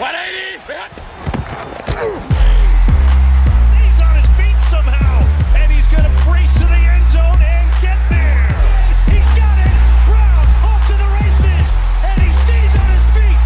[0.00, 0.08] He's
[4.00, 5.20] on his feet somehow,
[5.54, 8.48] and he's going to brace to the end zone and get there.
[9.12, 9.76] He's got it.
[10.08, 13.36] Brown off to the races, and he stays on his feet.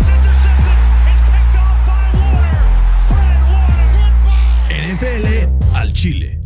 [0.00, 0.78] It's intercepted.
[1.06, 2.58] It's picked off by Warner.
[3.06, 4.74] Fred Warner.
[4.96, 6.40] NFL al Chile.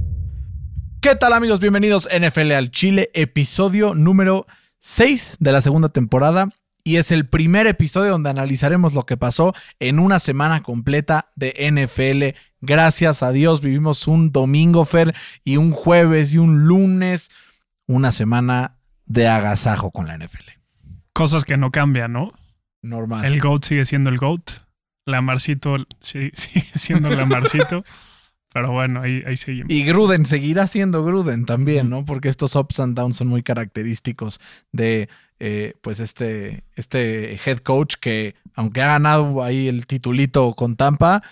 [1.00, 1.60] ¿Qué tal amigos?
[1.60, 4.46] Bienvenidos NFL al Chile, episodio número
[4.80, 6.50] 6 de la segunda temporada.
[6.89, 11.52] Y es el primer episodio donde analizaremos lo que pasó en una semana completa de
[11.70, 12.38] NFL.
[12.62, 15.14] Gracias a Dios vivimos un domingo, Fer,
[15.45, 17.30] y un jueves y un lunes.
[17.87, 20.48] Una semana de agasajo con la NFL.
[21.12, 22.33] cosas que no cambian, ¿no?
[22.80, 23.27] Normal.
[23.27, 24.50] El GOAT sigue siendo el GOAT.
[25.05, 27.84] Lamarcito sigue siendo Lamarcito.
[28.52, 29.70] Pero bueno, ahí, ahí seguimos.
[29.70, 32.05] Y Gruden seguirá siendo Gruden también, ¿no?
[32.05, 34.41] Porque estos ups and downs son muy característicos
[34.73, 35.09] de
[35.39, 41.23] eh, pues este, este head coach que, aunque ha ganado ahí el titulito con Tampa,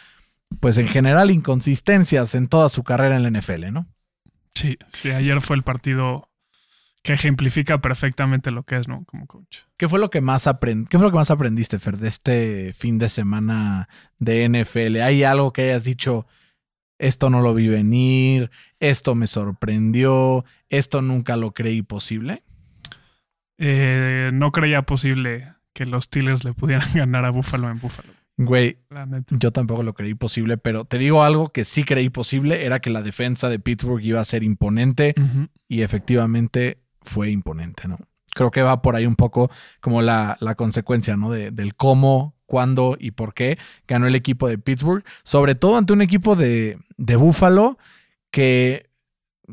[0.60, 3.86] pues en general inconsistencias en toda su carrera en la NFL, ¿no?
[4.54, 6.28] Sí, sí, ayer fue el partido
[7.02, 9.04] que ejemplifica perfectamente lo que es, ¿no?
[9.04, 9.58] Como coach.
[9.76, 12.72] ¿Qué fue lo que más aprend ¿Qué fue lo que más aprendiste, Fer, de este
[12.74, 15.00] fin de semana de NFL?
[15.02, 16.26] ¿Hay algo que hayas dicho?
[16.98, 22.42] Esto no lo vi venir, esto me sorprendió, esto nunca lo creí posible.
[23.58, 28.12] Eh, no creía posible que los Steelers le pudieran ganar a Buffalo en Buffalo.
[28.38, 28.78] Güey.
[29.30, 32.90] Yo tampoco lo creí posible, pero te digo algo que sí creí posible, era que
[32.90, 35.14] la defensa de Pittsburgh iba a ser imponente
[35.68, 37.98] y efectivamente fue imponente, ¿no?
[38.34, 41.30] Creo que va por ahí un poco como la, la consecuencia, ¿no?
[41.30, 45.92] De- del cómo, cuándo y por qué ganó el equipo de Pittsburgh, sobre todo ante
[45.92, 47.78] un equipo de, de Buffalo
[48.30, 48.88] que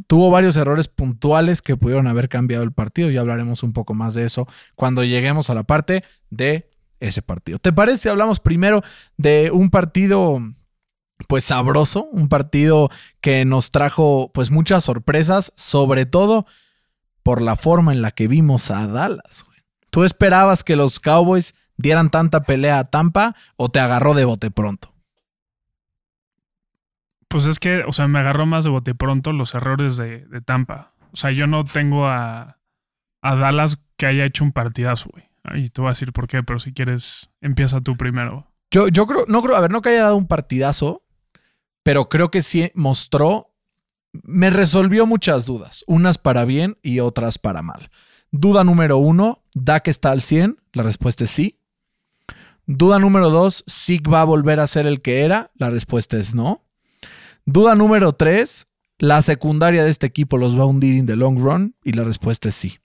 [0.07, 3.09] tuvo varios errores puntuales que pudieron haber cambiado el partido.
[3.09, 7.59] Ya hablaremos un poco más de eso cuando lleguemos a la parte de ese partido.
[7.59, 8.83] ¿Te parece hablamos primero
[9.17, 10.39] de un partido
[11.27, 12.89] pues sabroso, un partido
[13.21, 16.45] que nos trajo pues muchas sorpresas, sobre todo
[17.23, 19.45] por la forma en la que vimos a Dallas.
[19.89, 24.51] ¿Tú esperabas que los Cowboys dieran tanta pelea a Tampa o te agarró de bote
[24.51, 24.93] pronto?
[27.27, 30.41] Pues es que, o sea, me agarró más de bote pronto los errores de, de
[30.41, 30.93] Tampa.
[31.11, 32.59] O sea, yo no tengo a,
[33.21, 35.25] a Dallas que haya hecho un partidazo, güey.
[35.55, 38.47] Y te voy a decir por qué, pero si quieres, empieza tú primero.
[38.71, 41.03] Yo, yo creo, no creo, a ver, no que haya dado un partidazo,
[41.83, 43.53] pero creo que sí mostró,
[44.11, 47.91] me resolvió muchas dudas, unas para bien y otras para mal.
[48.31, 51.59] Duda número uno, Dak está al 100, la respuesta es sí.
[52.65, 56.33] Duda número dos, Zeke va a volver a ser el que era, la respuesta es
[56.33, 56.63] no.
[57.45, 61.37] Duda número tres, la secundaria de este equipo los va a hundir in the long
[61.39, 62.79] run y la respuesta es sí.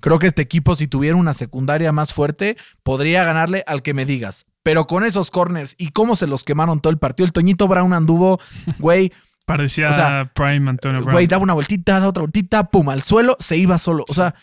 [0.00, 4.04] Creo que este equipo, si tuviera una secundaria más fuerte, podría ganarle al que me
[4.04, 4.46] digas.
[4.62, 7.92] Pero con esos corners y cómo se los quemaron todo el partido, el Toñito Brown
[7.92, 8.38] anduvo,
[8.78, 9.12] güey,
[9.44, 11.14] Parecía O sea, Prime Antonio Brown.
[11.14, 14.04] güey, daba una vueltita, daba otra vueltita, pum, al suelo, se iba solo.
[14.08, 14.34] O sea,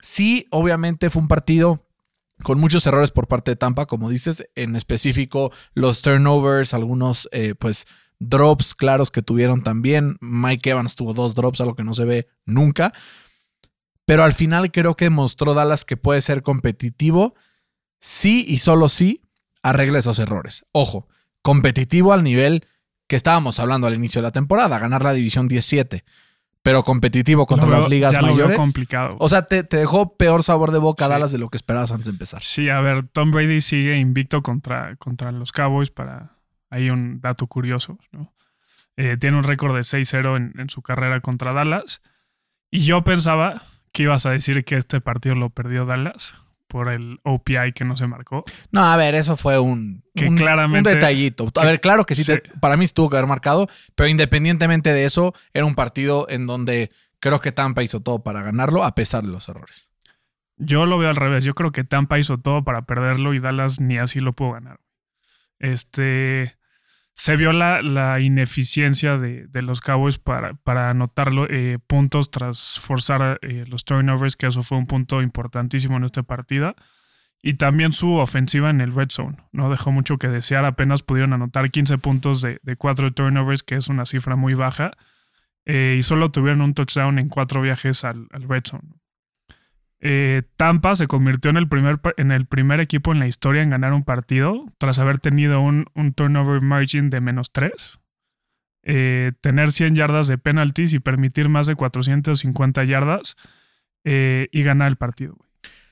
[0.00, 1.86] sí, obviamente fue un partido
[2.42, 7.54] con muchos errores por parte de Tampa, como dices, en específico los turnovers, algunos, eh,
[7.58, 7.86] pues,
[8.18, 10.16] drops claros que tuvieron también.
[10.20, 12.92] Mike Evans tuvo dos drops, algo que no se ve nunca.
[14.04, 17.34] Pero al final creo que mostró Dallas que puede ser competitivo
[18.00, 19.22] sí y solo sí
[19.62, 20.64] arregla esos errores.
[20.72, 21.08] Ojo,
[21.42, 22.66] competitivo al nivel
[23.06, 26.04] que estábamos hablando al inicio de la temporada, ganar la división 17,
[26.62, 28.56] pero competitivo contra veo- las ligas ya lo veo mayores.
[28.56, 29.16] complicado.
[29.18, 31.10] O sea, te, te dejó peor sabor de boca Sí.
[31.10, 32.42] Dallas de lo que esperabas antes de empezar.
[32.42, 36.36] Sí, a ver, Tom Brady sigue invicto contra, contra los Cowboys para...
[36.70, 38.32] Hay un dato curioso, ¿no?
[38.96, 42.00] Eh, tiene un récord de 6-0 en, en su carrera contra Dallas.
[42.70, 43.62] Y yo pensaba
[43.92, 46.34] que ibas a decir que este partido lo perdió Dallas
[46.72, 48.44] por el OPI que no se marcó.
[48.70, 51.46] No, a ver, eso fue un, Que un, claramente- un detallito.
[51.48, 54.08] A que- ver, claro que sí, te- para mí se tuvo que haber marcado, pero
[54.08, 56.90] independientemente de eso, era un partido en donde
[57.20, 59.90] creo que Tampa hizo todo para ganarlo a pesar de los errores.
[60.56, 61.44] Yo lo veo al revés.
[61.44, 64.80] Yo creo que Tampa hizo todo para perderlo y Dallas ni así lo pudo ganar.
[65.58, 66.56] Este.
[67.14, 72.78] Se vio la, la ineficiencia de, de los Cowboys para, para anotar eh, puntos tras
[72.80, 76.74] forzar eh, los turnovers, que eso fue un punto importantísimo en esta partida.
[77.42, 79.36] Y también su ofensiva en el red zone.
[79.50, 80.64] No dejó mucho que desear.
[80.64, 84.92] Apenas pudieron anotar 15 puntos de, de cuatro turnovers, que es una cifra muy baja.
[85.64, 89.01] Eh, y solo tuvieron un touchdown en cuatro viajes al, al red zone.
[90.04, 93.70] Eh, Tampa se convirtió en el, primer, en el primer equipo en la historia en
[93.70, 98.00] ganar un partido tras haber tenido un, un turnover margin de menos 3,
[99.40, 103.36] tener 100 yardas de penalties y permitir más de 450 yardas
[104.04, 105.36] eh, y ganar el partido.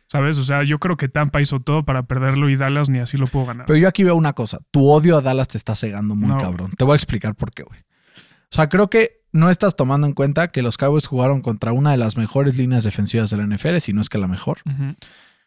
[0.09, 0.39] ¿Sabes?
[0.39, 3.29] O sea, yo creo que Tampa hizo todo para perderlo y Dallas ni así lo
[3.29, 3.67] pudo ganar.
[3.67, 4.59] Pero yo aquí veo una cosa.
[4.73, 6.39] Tu odio a Dallas te está cegando muy No.
[6.39, 6.73] cabrón.
[6.77, 7.79] Te voy a explicar por qué, güey.
[7.79, 11.93] O sea, creo que no estás tomando en cuenta que los Cowboys jugaron contra una
[11.93, 14.59] de las mejores líneas defensivas de la NFL, si no es que la mejor.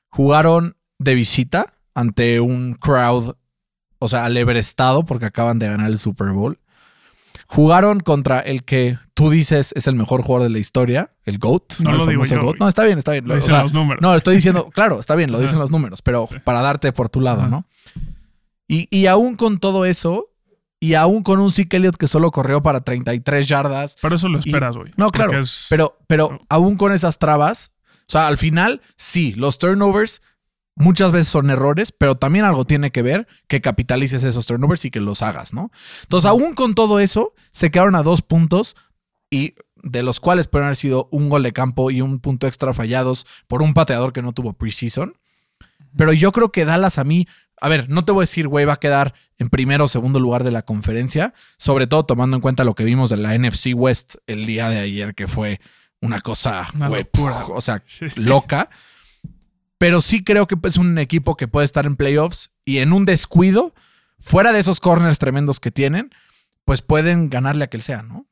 [0.10, 3.36] Jugaron de visita ante un crowd,
[4.00, 6.60] o sea, alebrestado porque acaban de ganar el Super Bowl.
[7.48, 11.80] Jugaron contra el que tú dices es el mejor jugador de la historia, el GOAT.
[11.80, 12.58] No lo digo yo, GOAT.
[12.60, 13.28] No, está bien, está bien.
[13.28, 14.02] Lo O dicen sea, los números.
[14.02, 17.22] No, estoy diciendo, claro, está bien, lo dicen los números, pero para darte por tu
[17.22, 17.48] lado.
[17.48, 17.66] ¿no?
[18.68, 20.30] Y, y aún con todo eso,
[20.84, 24.40] y aún con un Zeke Elliott que solo corrió para 33 yardas, Pero eso lo
[24.40, 24.92] esperas, güey.
[24.98, 26.40] no, claro, es- pero, pero No.
[26.50, 27.72] aún con esas trabas,
[28.02, 30.22] o sea, al final, sí, los turnovers
[30.76, 34.92] muchas veces son errores, pero también algo tiene que ver que capitalices esos turnovers y
[34.92, 35.72] que los hagas, ¿no?
[36.02, 38.76] Entonces, aún con todo eso, se quedaron a dos puntos
[39.30, 39.54] y
[39.84, 43.26] de los cuales pueden haber sido un gol de campo y un punto extra fallados
[43.48, 45.18] por un pateador que no tuvo preseason.
[45.96, 47.28] Pero yo creo que Dallas a mí,
[47.64, 50.20] a ver, no te voy a decir, güey, va a quedar en primero o segundo
[50.20, 53.68] lugar de la conferencia, sobre todo tomando en cuenta lo que vimos de la NFC
[53.74, 55.62] West el día de ayer, que fue
[56.02, 57.82] una cosa, Una güey, puf, o sea,
[58.18, 58.70] loca.
[59.78, 63.06] Pero sí creo que es un equipo que puede estar en playoffs y en un
[63.06, 63.74] descuido,
[64.20, 66.10] fuera de esos corners tremendos que tienen,
[66.66, 68.28] pues pueden ganarle a quien sea, ¿no?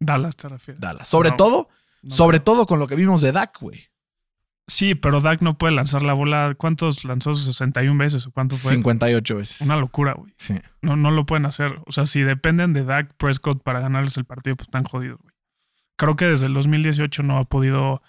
[0.00, 0.80] Dallas te refieres.
[0.80, 1.06] Dallas.
[1.06, 1.68] Sobre No, todo,
[2.02, 3.88] no sobre todo con lo que vimos de Dak, güey.
[4.68, 6.54] Sí, pero Dak no puede lanzar la bola.
[6.56, 7.32] ¿Cuántos lanzó?
[7.32, 8.72] ¿61 veces o cuánto fue?
[8.72, 9.60] 58 veces.
[9.62, 10.34] Una locura, güey.
[10.36, 10.60] Sí.
[10.82, 11.80] No, no lo pueden hacer.
[11.86, 15.34] O sea, si dependen de Dak Prescott para ganarles el partido, pues están jodidos, güey.
[15.96, 18.02] Creo que desde el 2018 no ha podido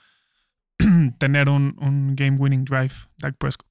[1.17, 3.68] tener un, un game winning drive Dak Prescott.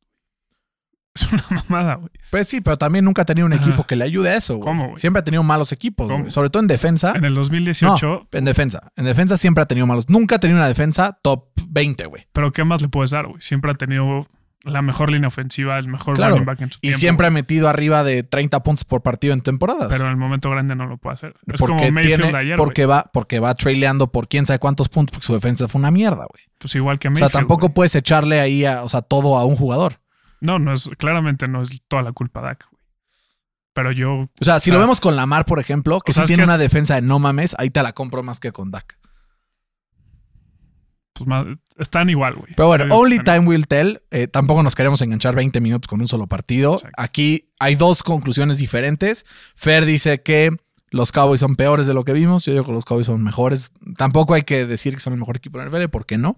[1.21, 2.11] Es una mamada, güey.
[2.31, 4.65] Pues sí, pero también nunca ha tenido un equipo que le ayude a eso, güey.
[4.67, 4.97] ¿Cómo, güey?
[4.97, 6.33] Siempre ha tenido malos equipos.
[6.33, 7.13] Sobre todo en defensa.
[7.17, 8.93] En el 2018, No, en defensa.
[8.97, 10.09] En defensa siempre ha tenido malos.
[10.09, 12.27] Nunca ha tenido una defensa top 20, güey.
[12.33, 13.41] pero ¿qué más le puedes dar, güey?
[13.41, 14.27] Siempre ha tenido
[14.65, 16.33] la mejor línea ofensiva, el mejor Claro.
[16.33, 19.33] running back en su Y tiempo, siempre ha metido arriba de 30 puntos por partido
[19.33, 19.89] en temporadas.
[19.89, 21.35] Pero en el momento grande no lo puede hacer.
[21.47, 24.89] Es porque como Mayfield tiene, ayer, porque va, porque va traileando por quién sabe cuántos
[24.89, 26.43] puntos, porque su defensa fue una mierda, güey.
[26.59, 27.31] Pues igual que O Mayfield.
[27.31, 30.01] sea, tampoco puedes echarle ahí a, o sea, todo a un jugador.
[30.41, 32.83] No, no es, claramente no es toda la culpa de Dak, güey.
[33.75, 36.41] Pero yo, O sea, si sea, lo vemos con Lamar, por ejemplo, que si tiene
[36.41, 38.99] que es- una defensa de no mames, ahí te la compro más que con Dak.
[41.13, 41.47] pues más,
[41.79, 42.53] están igual, güey.
[42.57, 44.01] Pero bueno, only time will tell.
[44.13, 46.75] Eh, tampoco nos queremos enganchar 20 minutos con un solo partido.
[46.75, 47.03] Exacto.
[47.03, 49.27] Aquí hay dos conclusiones diferentes.
[49.57, 50.57] Fer dice que
[50.91, 52.45] los Cowboys son peores de lo que vimos.
[52.45, 53.73] Yo digo que los Cowboys son mejores.
[53.97, 56.37] Tampoco hay que decir que son el mejor equipo de la NFL, ¿por qué no?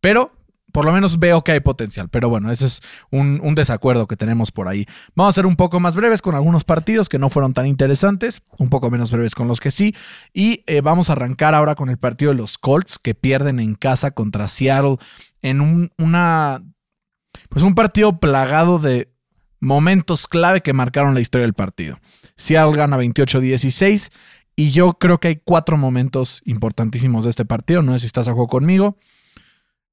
[0.00, 0.32] Pero
[0.72, 2.08] por lo menos veo que hay potencial.
[2.08, 2.80] Pero bueno, ese es
[3.10, 4.86] un, un desacuerdo que tenemos por ahí.
[5.14, 8.42] Vamos a ser un poco más breves con algunos partidos que no fueron tan interesantes,
[8.58, 9.94] un poco menos breves con los que sí.
[10.32, 13.74] Y eh, vamos a arrancar ahora con el partido de los Colts que pierden en
[13.74, 14.96] casa contra Seattle
[15.42, 16.62] en un, una,
[17.48, 19.12] pues un partido plagado de
[19.60, 21.98] momentos clave que marcaron la historia del partido.
[22.36, 24.10] Seattle gana 28-16
[24.56, 27.82] y yo creo que hay cuatro momentos importantísimos de este partido.
[27.82, 28.96] No sé si estás a juego conmigo.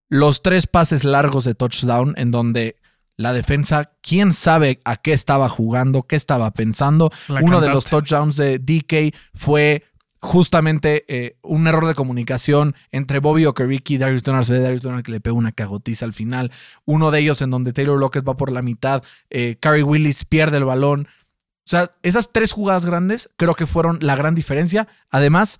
[0.09, 2.75] Los tres pases largos de touchdown en donde
[3.15, 7.11] la defensa, quién sabe a qué estaba jugando, qué estaba pensando.
[7.27, 9.83] La Uno de los touchdowns de DK fue
[10.21, 14.45] justamente eh, un error de comunicación entre Bobby Okereke y Darius Donald.
[14.45, 16.51] Se ve Darius Donald que le pega una cagotiza al final.
[16.85, 19.03] Uno de ellos en donde Taylor Lockett va por la mitad.
[19.29, 21.07] Eh, Carrie Willis pierde el balón.
[21.07, 24.87] O sea, esas tres jugadas grandes creo que fueron la gran diferencia.
[25.11, 25.59] Además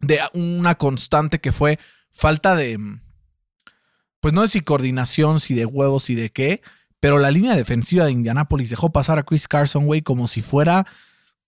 [0.00, 1.78] de una constante que fue
[2.10, 2.78] falta de,
[4.24, 6.62] pues no sé si coordinación, si de huevos, si de qué,
[6.98, 10.86] pero la línea defensiva de Indianapolis dejó pasar a Chris Carson, güey, como si fuera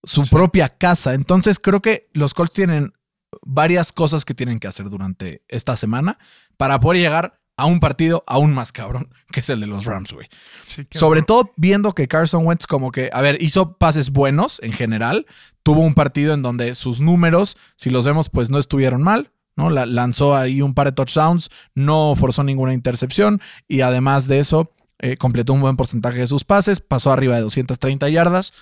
[0.04, 1.14] su propia casa.
[1.14, 2.92] Entonces creo que los Colts tienen
[3.40, 6.18] varias cosas que tienen que hacer durante esta semana
[6.59, 10.12] para poder llegar a un partido aún más cabrón, que es el de los Rams,
[10.12, 10.28] güey.
[10.66, 14.75] Sí, Sobre todo viendo que Carson Wentz como que, a ver, hizo pases buenos en
[14.75, 15.25] general.
[15.62, 19.33] Tuvo un partido en donde sus números, si los vemos, pues no estuvieron mal.
[19.57, 19.71] ¿No?
[19.71, 24.73] La- lanzó ahí un par de touchdowns, no forzó ninguna intercepción y además de eso,
[24.99, 28.53] eh, completó un buen porcentaje de sus pases, pasó arriba de 230 yardas.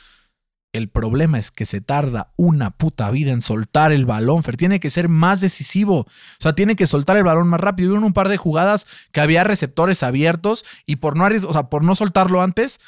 [0.73, 4.57] El problema es que se tarda una puta vida en soltar el balón, Fer.
[4.57, 5.99] Tiene que ser más decisivo.
[6.01, 6.07] O
[6.41, 7.95] sea, tiene que soltar el balón más rápido.
[7.95, 11.85] Hubo un par de jugadas que había receptores abiertos y por no, o sea, por
[11.85, 12.81] no soltarlo antes,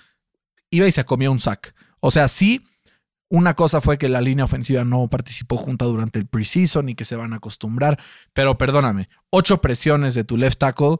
[0.70, 1.76] iba y se comía un sack.
[2.00, 2.64] O sea, sí,
[3.28, 7.04] una cosa fue que la línea ofensiva no participó junta durante el preseason y que
[7.04, 7.98] se van a acostumbrar.
[8.32, 10.96] Pero perdóname, ocho presiones de tu left tackle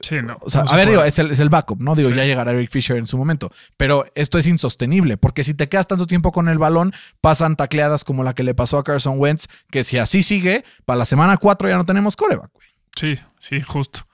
[0.00, 0.36] Sí, no.
[0.40, 0.96] o sea, no se a ver, puede.
[0.96, 1.94] digo, es el, es el backup, ¿no?
[1.94, 2.16] Digo, Sí.
[2.16, 3.50] ya llegará Eric Fisher en su momento.
[3.76, 8.02] Pero esto es insostenible, porque si te quedas tanto tiempo con el balón, pasan tacleadas
[8.02, 11.36] como la que le pasó a Carson Wentz, que si así sigue, para la semana
[11.36, 12.66] 4 ya no tenemos coreback, güey.
[12.96, 14.08] Sí, sí, justo.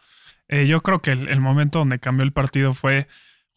[0.49, 3.07] Eh, yo creo que el, el momento donde cambió el partido fue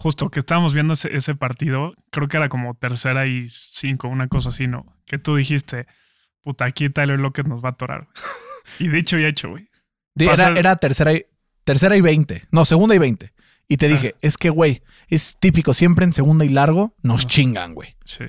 [0.02, 1.94] justo que estábamos viendo ese, ese partido.
[2.10, 4.86] Creo que era como tercera y cinco, una cosa así, ¿no?
[5.06, 5.86] Que tú dijiste,
[6.42, 8.08] puta, aquí Tyler Lockett nos va a atorar.
[8.80, 9.70] y dicho y hecho, güey.
[10.16, 11.26] Era, era tercera, y,
[11.64, 12.48] tercera y 20.
[12.52, 13.32] No, segunda y 20.
[13.68, 17.76] Y te dije, es que, güey, es típico, siempre en segunda y largo nos chingan,
[17.76, 17.96] güey.
[18.04, 18.26] Sí.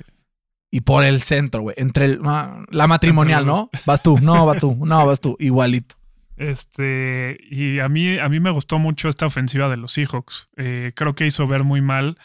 [0.71, 1.75] Y por el centro, güey.
[1.79, 3.69] Entre el, ah, la matrimonial, ¿no?
[3.85, 5.35] Vas tú, no, vas tú, no, vas tú.
[5.39, 5.95] Igualito.
[6.35, 10.49] Este, y a mí, a mí me gustó mucho esta ofensiva de los Seahawks.
[10.57, 12.17] Eh, creo que hizo ver muy mal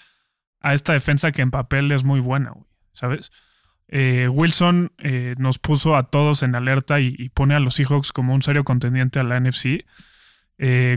[0.60, 2.52] a esta defensa que en papel es muy buena,
[2.92, 3.30] ¿sabes?
[3.88, 8.34] Eh, Wilson eh, nos puso a todos en alerta y, pone a los Seahawks como
[8.34, 9.84] un serio contendiente a la NFC.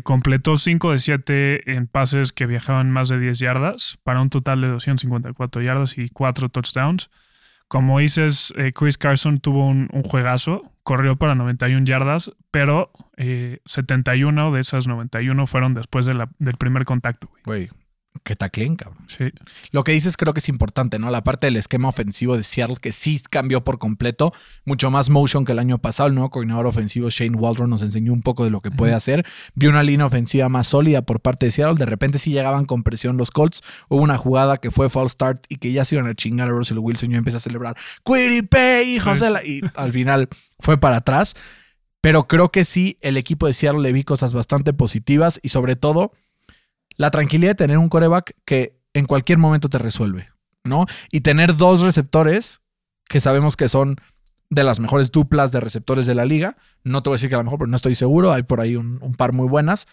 [0.04, 4.60] Completó 5 de 7 en pases que viajaban más de 10 yardas para un total
[4.62, 7.12] de 254 yardas y 4 touchdowns.
[7.68, 14.62] Como dices, Chris Carson tuvo un juegazo, corrió para 91 yardas, pero eh, 71 de
[14.62, 17.30] esas 91 fueron después de la- del primer contacto.
[17.46, 17.68] güey.
[17.68, 17.70] Güey,
[18.26, 19.06] que taclen, cabrón.
[19.08, 19.30] Sí.
[19.72, 21.10] Lo que dices creo que es importante, ¿no?
[21.10, 24.34] La parte del esquema ofensivo de Seattle que sí cambió por completo,
[24.66, 26.10] mucho más motion que el año pasado.
[26.10, 29.26] El nuevo coordinador ofensivo Shane Waldron nos enseñó un poco de lo que puede hacer.
[29.56, 31.78] Vio una línea ofensiva más sólida por parte de Seattle.
[31.80, 33.62] De repente sí llegaban con presión los Colts.
[33.88, 36.52] Hubo una jugada que fue false start y que ya se iban a chingar a
[36.52, 37.10] Russell Wilson.
[37.12, 39.44] Yo empecé a celebrar Quiddy Pay, hijos de la-".
[39.46, 40.28] Y al final
[40.60, 41.34] fue para atrás.
[42.02, 45.76] Pero creo que sí, el equipo de Seattle le vi cosas bastante positivas y sobre
[45.76, 46.12] todo
[46.98, 50.30] la tranquilidad de tener un coreback que en cualquier momento te resuelve,
[50.64, 50.86] ¿no?
[51.12, 52.62] Y tener dos receptores
[53.08, 53.98] que sabemos que son
[54.50, 56.58] de las mejores duplas de receptores de la liga.
[56.84, 58.34] No te voy a decir que a la mejor, pero no estoy seguro.
[58.34, 59.88] Hay por ahí un, un par muy buenas.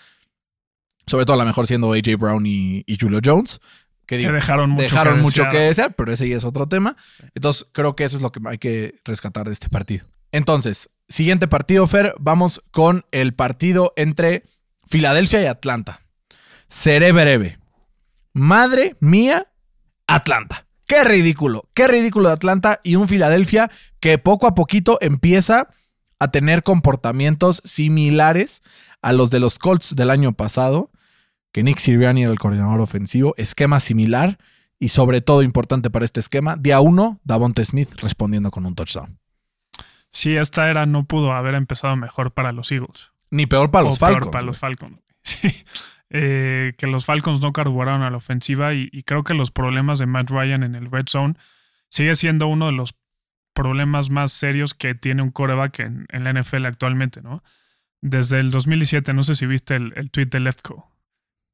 [1.06, 3.60] Sobre todo a la mejor siendo AJ Brown y, y Julio Jones.
[4.06, 5.52] Que, Que digo, dejaron mucho dejaron que mucho desear.
[5.52, 6.96] que desear, pero ese ya es otro tema.
[7.34, 10.06] Entonces, creo que eso es lo que hay que rescatar de este partido.
[10.32, 14.44] Entonces, siguiente partido, Fer, vamos con el partido entre
[14.86, 16.00] Filadelfia y Atlanta.
[16.68, 17.58] Seré breve.
[18.32, 19.50] Madre mía,
[20.06, 20.66] Atlanta.
[20.86, 23.70] Qué ridículo, qué ridículo de Atlanta y un Filadelfia
[24.00, 25.68] que poco a poquito empieza
[26.18, 28.62] a tener comportamientos similares
[29.02, 30.90] a los de los Colts del año pasado,
[31.52, 34.38] que Nick Sirianni era el coordinador ofensivo, esquema similar
[34.78, 39.18] y sobre todo importante para este esquema, día uno, Davonte Smith respondiendo con un touchdown.
[40.10, 43.12] Sí, esta era no pudo haber empezado mejor para los Eagles.
[43.30, 44.32] Ni peor para O los peor Falcons.
[44.32, 44.46] Para güey.
[44.46, 45.00] los Falcons.
[45.22, 45.48] Sí.
[46.10, 49.98] Eh, que los Falcons no carburaron a la ofensiva y, y creo que los problemas
[49.98, 51.34] de Matt Ryan en el red zone
[51.90, 52.94] sigue siendo uno de los
[53.52, 57.42] problemas más serios que tiene un coreback en, en la NFL actualmente, ¿no?
[58.00, 60.90] Desde el 2017, no sé si viste el, el tweet de Leftco,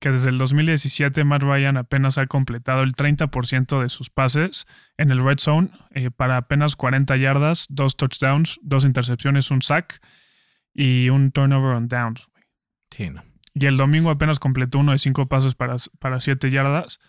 [0.04, 4.66] que desde el 2017 Matt Ryan apenas ha completado el 30% de sus pases
[4.98, 10.02] en el red zone eh, para apenas 40 yardas, dos touchdowns, dos intercepciones, un sack
[10.74, 12.28] y un turnover on downs.
[12.90, 13.24] Sí, no.
[13.54, 17.00] Y el domingo apenas completó uno de cinco pases para, para siete yardas.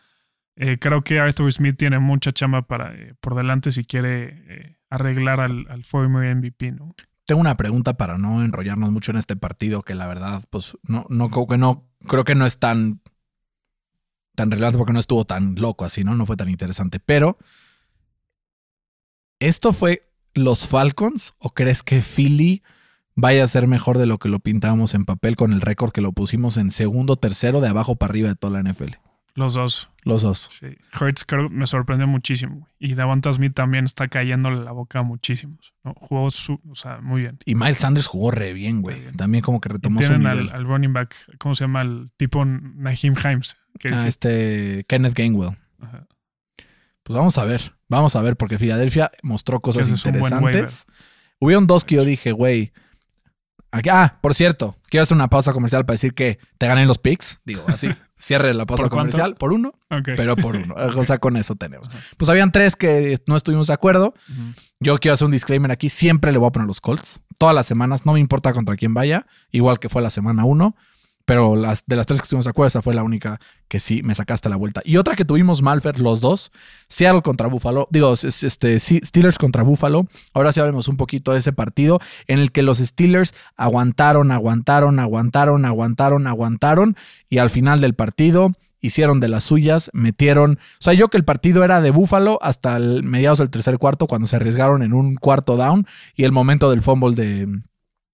[0.56, 5.42] Eh, creo que Arthur Smith tiene mucha chamba para, eh, por delante si quiere arreglar
[5.42, 6.96] al, al former MVP, ¿no?
[7.26, 11.08] Tengo una pregunta para no enrollarnos mucho en este partido, que la verdad, pues, no,
[11.10, 13.02] no, creo que no, creo que no es tan,
[14.36, 16.16] tan relevante porque no estuvo tan loco así, ¿no?
[16.16, 17.00] No fue tan interesante.
[17.00, 17.38] Pero,
[19.40, 22.64] ¿esto fue los Falcons o crees que Philly
[23.16, 26.02] vaya a ser mejor de lo que lo pintábamos en papel con el récord que
[26.02, 29.05] lo pusimos en segundo, tercero, de abajo para arriba de toda la NFL?
[29.36, 29.90] Los dos.
[30.04, 30.50] Los dos.
[30.60, 30.68] Sí.
[31.00, 32.68] Hurts creo, me sorprendió muchísimo.
[32.80, 35.74] Y Davonta Smith también está cayéndole la boca a muchísimos.
[35.84, 35.94] ¿no?
[35.94, 37.40] Jugó su, o sea, muy bien.
[37.46, 39.12] Y Miles Sanders jugó re bien, güey.
[39.12, 40.50] También como que Y retomó su tienen nivel.
[40.52, 41.82] al, al running back, ¿cómo se llama?
[41.82, 43.58] El tipo Naheem Himes.
[43.78, 45.58] Que Ah, este Kenneth Gainwell.
[45.82, 46.08] Ajá.
[47.04, 50.86] Pues vamos a ver, vamos a ver, porque Filadelfia mostró cosas Ese interesantes.
[51.40, 52.72] Hubieron dos que yo dije, güey.
[53.72, 56.98] aquí- Ah, por cierto, quiero hacer una pausa comercial para decir que te gané los
[56.98, 57.42] picks.
[57.44, 59.12] Digo, así, cierre la pausa ¿Por cuánto?
[59.12, 60.76] comercial por uno, pero por uno.
[60.98, 61.90] O sea, con eso tenemos.
[62.18, 64.14] Pues habían tres que no estuvimos de acuerdo.
[64.80, 65.90] Yo quiero hacer un disclaimer aquí.
[65.90, 67.22] Siempre le voy a poner los Colts.
[67.38, 68.06] Todas las semanas.
[68.06, 69.26] No me importa contra quién vaya.
[69.52, 70.76] Igual que fue la semana uno.
[71.26, 74.04] Pero las, de las tres que estuvimos de acuerdo, esa fue la única que sí
[74.04, 74.82] me sacaste la vuelta.
[74.86, 76.52] Y otra que tuvimos mal, Fer, los dos.
[76.88, 77.88] Seattle contra Buffalo.
[77.90, 80.08] Digo, es- este, Steelers contra Buffalo.
[80.34, 85.00] Ahora sí hablemos un poquito de ese partido en el que los Steelers aguantaron, aguantaron,
[85.00, 86.96] aguantaron, aguantaron, aguantaron.
[87.28, 90.60] Y al final del partido hicieron de las suyas, metieron.
[90.74, 94.28] O sea, yo que el partido era de Buffalo hasta mediados del tercer cuarto, cuando
[94.28, 97.48] se arriesgaron en un cuarto down y el momento del fumble de,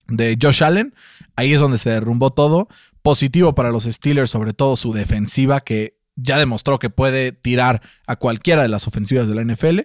[0.07, 0.95] de Josh Allen.
[1.35, 2.69] Ahí es donde se derrumbó todo.
[3.01, 8.15] Positivo para los Steelers, sobre todo su defensiva, que ya demostró que puede tirar a
[8.15, 9.81] cualquiera de las ofensivas de la NFL.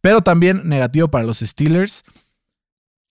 [0.00, 2.04] Pero también negativo para los Steelers,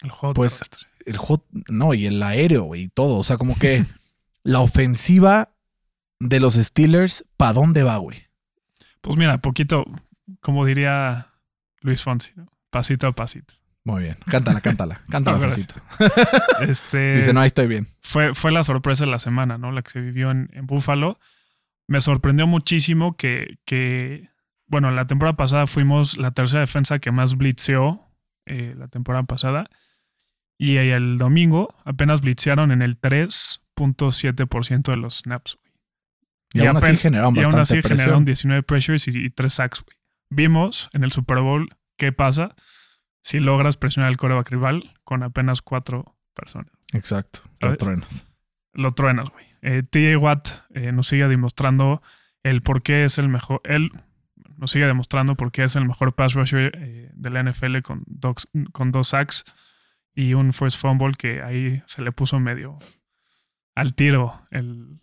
[0.01, 0.87] El juego Pues, terrestre.
[1.05, 3.17] el hot, no, y el aéreo, güey, y todo.
[3.17, 3.85] O sea, como que
[4.43, 5.49] la ofensiva
[6.19, 8.27] de los Steelers, ¿para dónde va, güey?
[9.01, 9.85] Pues mira, poquito,
[10.41, 11.27] como diría
[11.81, 12.47] Luis Fonsi, ¿no?
[12.69, 13.53] pasito a pasito.
[13.85, 14.17] Muy bien.
[14.27, 15.01] Cántala, cántala.
[15.09, 15.75] Cántala, Francito.
[16.61, 17.87] Este, Dice, no, ahí estoy bien.
[18.01, 19.71] fue, fue la sorpresa de la semana, ¿no?
[19.71, 21.19] La que se vivió en, en Buffalo.
[21.87, 24.29] Me sorprendió muchísimo que, que,
[24.67, 28.11] bueno, la temporada pasada fuimos la tercera defensa que más blitzeó
[28.45, 29.69] eh, la temporada pasada.
[30.57, 35.57] Y el domingo apenas blitzearon en el 3.7% de los snaps.
[35.63, 35.69] güey.
[36.53, 37.97] Y, aún así generaron Y aún así presión.
[37.97, 39.83] generaron 19 pressures y, y 3 sacks.
[39.83, 39.97] güey.
[40.29, 42.55] Vimos en el Super Bowl qué pasa
[43.21, 47.39] si logras presionar el coreback rival con apenas cuatro personas Exacto.
[47.59, 48.27] Lo truenas.
[48.73, 49.45] lo truenas, güey.
[49.61, 52.01] Eh, TJ Watt eh, nos sigue demostrando
[52.43, 53.61] el por qué es el mejor.
[53.65, 53.91] Él
[54.57, 58.03] nos sigue demostrando por qué es el mejor pass rusher eh, de la NFL con
[58.07, 59.43] dos, con dos sacks
[60.15, 62.79] y un first fumble que ahí se le puso medio
[63.75, 64.99] al tiro el,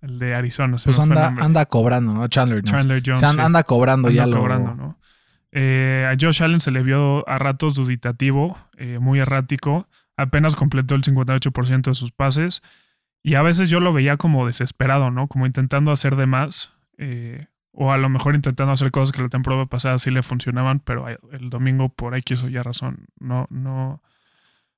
[0.00, 0.76] el de Arizona.
[0.82, 2.28] Pues anda, anda cobrando, ¿no?
[2.28, 2.70] Chandler Jones.
[2.70, 3.18] Chandler Jones.
[3.20, 3.40] Se an- sí.
[3.40, 4.36] anda cobrando Anda ya lo.
[4.38, 4.98] cobrando, ¿no?
[5.56, 9.88] Eh, a Josh Allen se le vio a ratos duditativo, eh, muy errático.
[10.16, 12.60] Apenas completó el 58% de sus pases.
[13.22, 15.28] Y a veces yo lo veía como desesperado, ¿no?
[15.28, 16.72] Como intentando hacer de más.
[16.98, 20.78] eh, o a lo mejor intentando hacer cosas que la temporada pasada sí le funcionaban,
[20.78, 24.00] pero el domingo por X o Y razón no, no,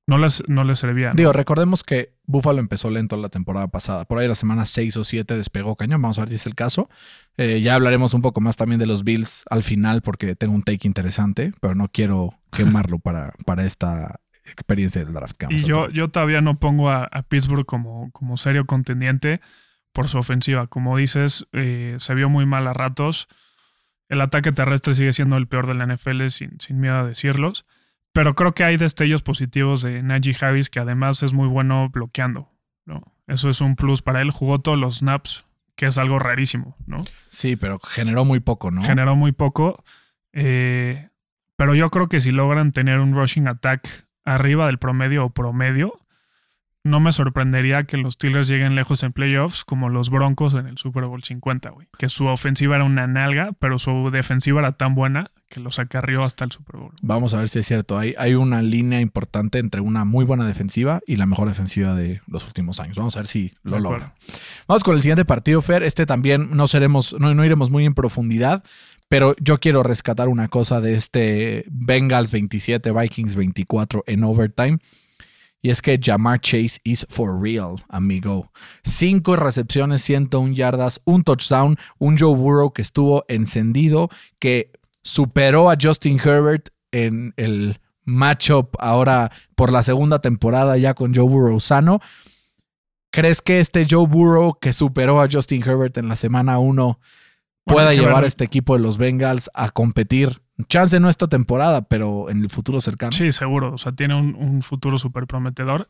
[0.07, 1.09] no, les, no les servía.
[1.09, 1.15] ¿no?
[1.15, 4.05] Digo, recordemos que Buffalo empezó lento la temporada pasada.
[4.05, 6.01] Por ahí la semana 6 o 7 despegó cañón.
[6.01, 6.89] Vamos a ver si es el caso.
[7.37, 10.63] Eh, ya hablaremos un poco más también de los Bills al final porque tengo un
[10.63, 15.37] take interesante, pero no quiero quemarlo para, para esta experiencia del draft.
[15.37, 19.41] que vamos Y yo, yo todavía no pongo a, a Pittsburgh como, como serio contendiente
[19.93, 20.67] por su ofensiva.
[20.67, 23.29] Como dices, eh, se vio muy mal a ratos.
[24.09, 27.67] El ataque terrestre sigue siendo el peor de la NFL, sin, sin miedo a decirlos.
[28.17, 32.49] Pero creo que hay destellos positivos de Najee Harris, que además es muy bueno bloqueando.
[32.87, 33.03] ¿no?
[33.27, 34.31] Eso es un plus para él.
[34.31, 35.45] Jugó todos los snaps,
[35.75, 36.79] que es algo rarísimo.
[36.87, 37.05] ¿no?
[37.29, 38.83] Sí, pero generó muy poco, ¿no?
[38.83, 39.85] Generó muy poco.
[40.33, 41.11] Eh,
[41.57, 46.01] pero yo creo que si logran tener un rushing attack arriba del promedio o promedio,
[46.87, 50.79] no me sorprendería que los Steelers lleguen lejos en playoffs como los Broncos en el
[50.79, 51.89] Super Bowl 50, güey.
[51.99, 56.25] Que su ofensiva era una nalga, pero su defensiva era tan buena que los acarrió
[56.25, 56.93] hasta el Super Bowl.
[57.03, 57.99] Vamos a ver si es cierto.
[57.99, 62.21] Hay, hay una línea importante entre una muy buena defensiva y la mejor defensiva de
[62.27, 62.97] los últimos años.
[62.97, 64.15] Vamos a ver si lo logran.
[64.67, 65.83] Vamos con el siguiente partido, Fer.
[65.83, 68.65] Este también no seremos, no, no iremos muy en profundidad,
[69.09, 74.79] pero yo quiero rescatar una cosa de este Bengals 27, Vikings 24 en overtime.
[75.63, 78.53] Y es que Jamar Chase is for real, amigo.
[78.85, 84.71] Cinco recepciones, 101 yardas, un touchdown, un Joe Burrow que estuvo encendido, que
[85.03, 91.25] superó a Justin Herbert en el matchup ahora por la segunda temporada ya con Joe
[91.25, 92.01] Burrow sano.
[93.11, 97.01] ¿Crees que este Joe Burrow que superó a Justin Herbert en la semana 1 Bueno,
[97.65, 100.43] pueda llevar a este equipo de los Bengals a competir?
[100.69, 103.13] Chance no esta temporada, pero en el futuro cercano.
[103.13, 103.73] Sí, seguro.
[103.75, 105.87] O sea, tiene un, un futuro súper prometedor.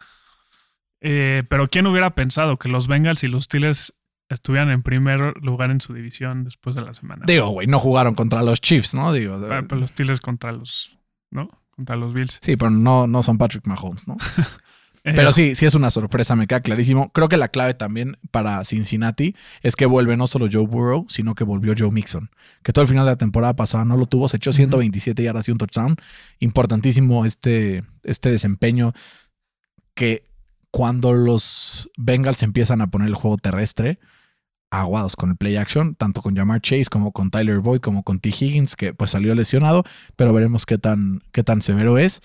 [1.01, 3.95] Eh, pero ¿quién hubiera pensado que los Bengals y los Steelers
[4.29, 7.25] estuvieran en primer lugar en su división después de la semana?
[7.27, 9.13] Digo, güey, no jugaron contra los Chiefs, ¿no?
[9.13, 10.99] Digo, Ah, pero los Steelers contra los,
[11.31, 11.49] ¿no?
[11.71, 12.39] Contra los Bills.
[12.41, 14.17] sí, pero no, no son Patrick Mahomes, ¿no?
[15.15, 17.13] Pero sí, sí es una sorpresa, me queda clarísimo.
[17.13, 21.37] Creo que la clave también para Cincinnati es que vuelve no solo Joe Burrow, sino
[21.37, 22.31] que volvió Joe Mixon,
[22.65, 25.47] que todo el final de la temporada pasada no lo tuvo, se echó 127 yardas
[25.47, 25.95] y un touchdown.
[26.41, 28.95] Importantísimo este, este desempeño
[29.95, 30.25] que
[30.73, 34.01] cuando los Bengals empiezan a poner el juego terrestre,
[34.71, 38.19] aguados con el play action, tanto con Jamar Chase como con Tyler Boyd, como con
[38.19, 38.31] T.
[38.31, 39.85] Higgins, que pues salió lesionado,
[40.17, 42.23] pero veremos qué tan, qué tan severo es.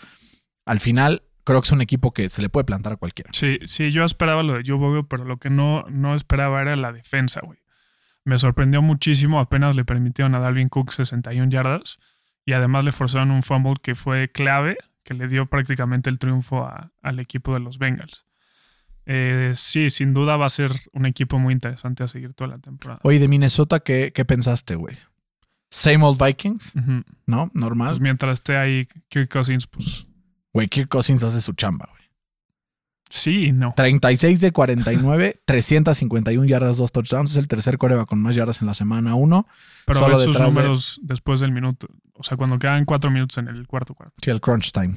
[0.65, 3.31] Al final, creo que es un equipo que se le puede plantar a cualquiera.
[3.33, 6.75] Sí, sí, yo esperaba lo de Joe Burrow, pero lo que no, no esperaba era
[6.75, 7.59] la defensa, güey.
[8.23, 11.97] Me sorprendió muchísimo, apenas le permitieron a Dalvin Cook 61 yardas
[12.45, 16.63] y además le forzaron un fumble que fue clave, que le dio prácticamente el triunfo
[16.65, 18.25] a- al equipo de los Bengals.
[19.07, 22.59] Eh, sí, sin duda va a ser un equipo muy interesante a seguir toda la
[22.59, 22.99] temporada.
[23.03, 24.95] Oye, de Minnesota, ¿qué, qué pensaste, güey?
[25.71, 26.73] Same old Vikings.
[27.25, 27.49] ¿no?
[27.53, 27.87] Normal.
[27.89, 30.05] Pues mientras esté ahí Kirk Cousins, pues
[30.53, 32.01] Güey, Kirk Cousins hace su chamba, güey.
[33.09, 33.73] sí y no.
[33.75, 37.31] 36 de 49, 351 yardas, dos touchdowns.
[37.31, 39.47] Es el tercer coreba con más yardas en la semana 1.
[39.85, 41.87] Pero solo ves sus de- números después del minuto.
[42.13, 44.13] O sea, cuando quedan cuatro minutos en el cuarto cuarto.
[44.23, 44.93] Sí, el crunch time.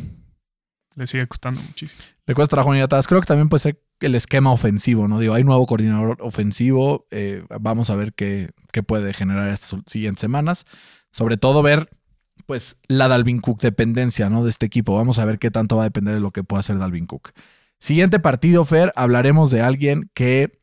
[0.97, 2.01] Le sigue costando muchísimo.
[2.27, 3.07] Le cuesta trabajo atrás.
[3.09, 5.19] Creo que también puede ser el esquema ofensivo, ¿no?
[5.19, 7.07] Digo, hay nuevo coordinador ofensivo.
[7.11, 10.67] eh, vamos a ver qué, qué puede generar estas siguientes semanas.
[11.11, 11.91] Sobre todo ver,
[12.47, 14.45] pues, la Dalvin Cook dependencia, ¿no?
[14.45, 14.97] De este equipo.
[14.97, 17.33] Vamos a ver qué tanto va a depender de lo que pueda hacer Dalvin Cook.
[17.79, 20.61] Siguiente partido, Fer, hablaremos de alguien que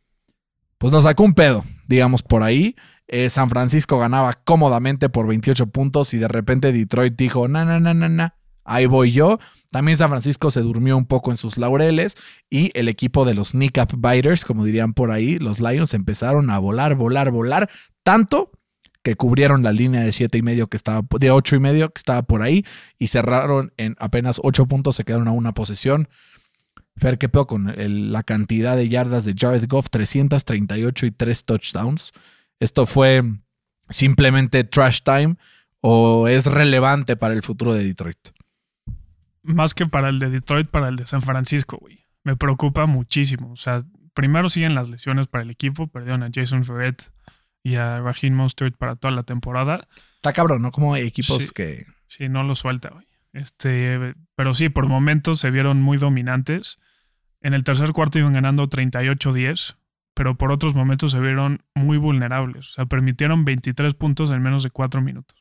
[0.77, 2.75] pues nos sacó un pedo, digamos por ahí.
[3.07, 7.79] Eh, San Francisco ganaba cómodamente por 28 puntos y de repente Detroit dijo, na, na,
[7.79, 9.37] na, na, na, ahí voy yo.
[9.69, 12.17] También San Francisco se durmió un poco en sus laureles
[12.49, 16.57] y el equipo de los Kneecap Biters, como dirían por ahí, los Lions empezaron a
[16.57, 17.69] volar, volar, volar,
[18.03, 18.51] tanto
[19.03, 21.99] que cubrieron la línea de siete y medio que estaba, de ocho y medio que
[21.99, 22.65] estaba por ahí
[22.97, 26.07] y cerraron en apenas ocho puntos, se quedaron a una posesión.
[26.97, 29.89] Fer, ¿qué peor con la cantidad de yardas de Jared Goff?
[29.89, 32.11] 338 y tres touchdowns.
[32.59, 33.23] ¿Esto fue
[33.89, 35.35] simplemente trash time
[35.79, 38.19] o es relevante para el futuro de Detroit?
[39.41, 42.05] Más que para el de Detroit, para el de San Francisco, güey.
[42.23, 43.51] Me preocupa muchísimo.
[43.51, 43.83] O sea,
[44.13, 45.87] primero siguen las lesiones para el equipo.
[45.87, 47.09] Perdieron a Jason Ferret
[47.63, 49.87] y a Raheem Mostert para toda la temporada.
[50.15, 50.71] Está cabrón, ¿no?
[50.71, 51.49] Como equipos Sí.
[51.53, 51.85] que...
[52.07, 53.07] Sí, no lo suelta, güey.
[53.33, 56.77] Este, pero sí, por momentos se vieron muy dominantes.
[57.41, 59.77] En el tercer cuarto iban ganando 38-10,
[60.13, 62.69] pero por otros momentos se vieron muy vulnerables.
[62.69, 65.40] O sea, permitieron 23 puntos en menos de 4 minutos.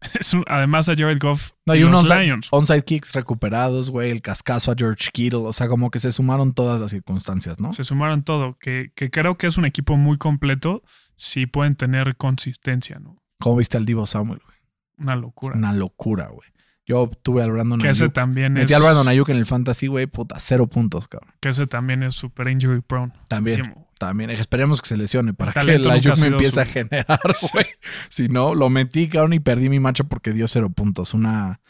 [0.20, 2.48] Es un- además a Jared Goff No, y unos Lions.
[2.50, 6.52] onside kicks recuperados, güey, el cascazo a George Kittle, o sea, como que se sumaron
[6.54, 7.72] todas las circunstancias, ¿no?
[7.72, 10.82] Se sumaron todo, que, que creo que es un equipo muy completo
[11.16, 13.22] si pueden tener consistencia, ¿no?
[13.40, 14.56] ¿Cómo viste al Divo Samuel, güey?
[14.98, 15.56] Una locura.
[15.56, 16.48] Una locura, güey.
[16.86, 18.14] Yo tuve al Brandon que ese Ayuk.
[18.14, 21.32] también Metí es al Brandon Ayuk en el fantasy, güey, puta, cero puntos, cabrón.
[21.40, 23.12] que ese también es super injury prone.
[23.26, 24.30] También, también.
[24.30, 27.20] Esperemos que se lesione para El que el Ayuk me empiece a generar,
[27.52, 27.66] güey.
[28.08, 31.12] Si no, lo metí, cabrón, y perdí mi macho porque dio cero puntos.
[31.12, 31.60] Una,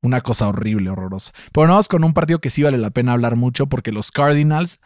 [0.00, 1.32] una cosa horrible, horrorosa.
[1.52, 4.12] Pero no, vamos con un partido que sí vale la pena hablar mucho porque los
[4.12, 4.78] Cardinals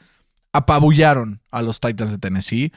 [0.53, 2.73] apabullaron a los Titans de Tennessee.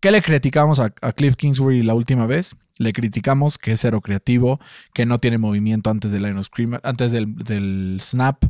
[0.00, 2.56] ¿Qué le criticamos a, a Cliff Kingsbury la última vez?
[2.78, 4.60] Le criticamos que es cero creativo,
[4.92, 8.44] que no tiene movimiento antes del of scrimmage, antes del, del snap,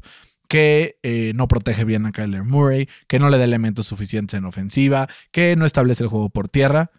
[0.49, 4.45] que eh, no protege bien a Kyler Murray, que no le da elementos suficientes en
[4.45, 6.91] ofensiva, que no establece el juego por tierra.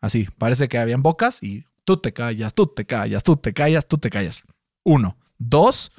[0.00, 3.86] Así, parece que habían bocas y tú te callas, tú te callas, tú te callas,
[3.86, 4.42] tú te callas.
[4.84, 5.16] Uno.
[5.38, 5.92] Dos,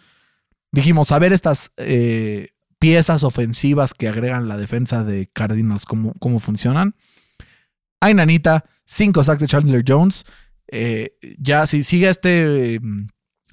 [0.72, 6.40] dijimos, a ver estas eh, piezas ofensivas que agregan la defensa de Cardinals, cómo, cómo
[6.40, 6.96] funcionan.
[8.00, 10.26] Ay, nanita, cinco sacks de Chandler Jones.
[10.68, 12.80] Eh, ya, si sigue este, eh,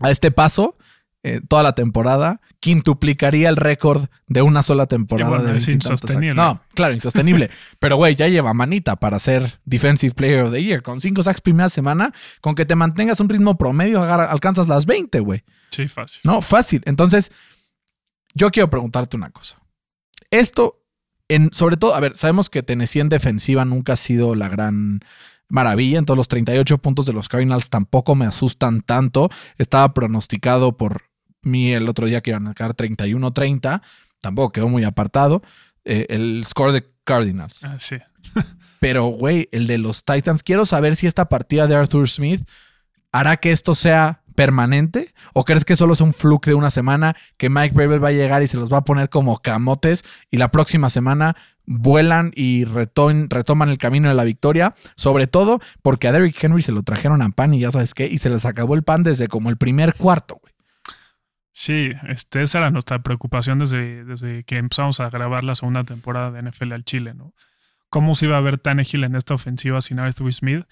[0.01, 0.79] a este paso,
[1.23, 5.71] eh, toda la temporada, quintuplicaría el récord de una sola temporada bueno, de es 20
[5.71, 6.35] y tantos insostenible.
[6.35, 7.51] No, claro, insostenible.
[7.79, 10.83] Pero, güey, ya lleva manita para ser Defensive Player of the Year.
[10.83, 15.21] Con cinco sacks primera semana, con que te mantengas un ritmo promedio, alcanzas las 20,
[15.21, 15.45] güey.
[15.71, 16.21] Sí, fácil.
[16.25, 16.83] No, fácil.
[16.87, 17.33] Entonces,
[18.35, 19.61] yo quiero preguntarte una cosa.
[20.31, 20.80] Esto,
[21.31, 25.01] en, sobre todo, a ver, sabemos que Tennessee en defensiva nunca ha sido la gran
[25.49, 25.99] maravilla.
[25.99, 29.31] Entonces, los 38 puntos de los Cardinals tampoco me asustan tanto.
[29.57, 31.03] Estaba pronosticado por
[31.43, 33.81] mí el otro día que iban a quedar 31-30.
[34.21, 35.43] Tampoco quedó muy apartado.
[35.85, 37.64] eh, el score de Cardinals.
[37.64, 37.97] Ah, sí.
[38.81, 42.47] Pero, güey, el de los Titans, quiero saber si esta partida de Arthur Smith
[43.12, 47.14] hará que esto sea permanente o crees que solo es un fluke de una semana
[47.37, 50.38] que Mike Bravel va a llegar y se los va a poner como camotes y
[50.38, 56.12] la próxima semana vuelan y retoman el camino de la victoria, sobre todo porque a
[56.12, 58.74] Derrick Henry se lo trajeron a pan y ya sabes qué, y se les acabó
[58.74, 60.55] el pan desde como el primer cuarto, güey.
[61.53, 66.50] Sí, este, esa era nuestra preocupación desde, que empezamos a grabar la segunda temporada de
[66.50, 67.35] NFL al Chile, ¿no?
[67.90, 70.64] ¿Cómo se iba a ver Tannehill en esta ofensiva sin Arthur Smith?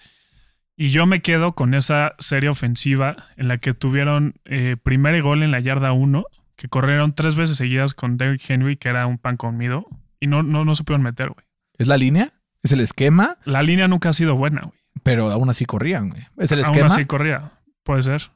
[0.81, 5.43] Y yo me quedo con esa serie ofensiva en la que tuvieron eh, primer gol
[5.43, 6.23] en la yarda 1,
[6.55, 9.85] que corrieron tres veces seguidas con Derrick Henry, que era un pan comido,
[10.21, 11.45] y no, no, no supieron meter, güey.
[11.77, 12.29] ¿Es la línea?
[12.63, 13.37] ¿Es el esquema?
[13.43, 14.79] La línea nunca ha sido buena, güey.
[15.03, 16.25] Pero aún así corrían, güey.
[16.37, 16.87] ¿Es el Aún esquema?
[16.87, 17.51] así corría.
[17.83, 18.31] Puede ser.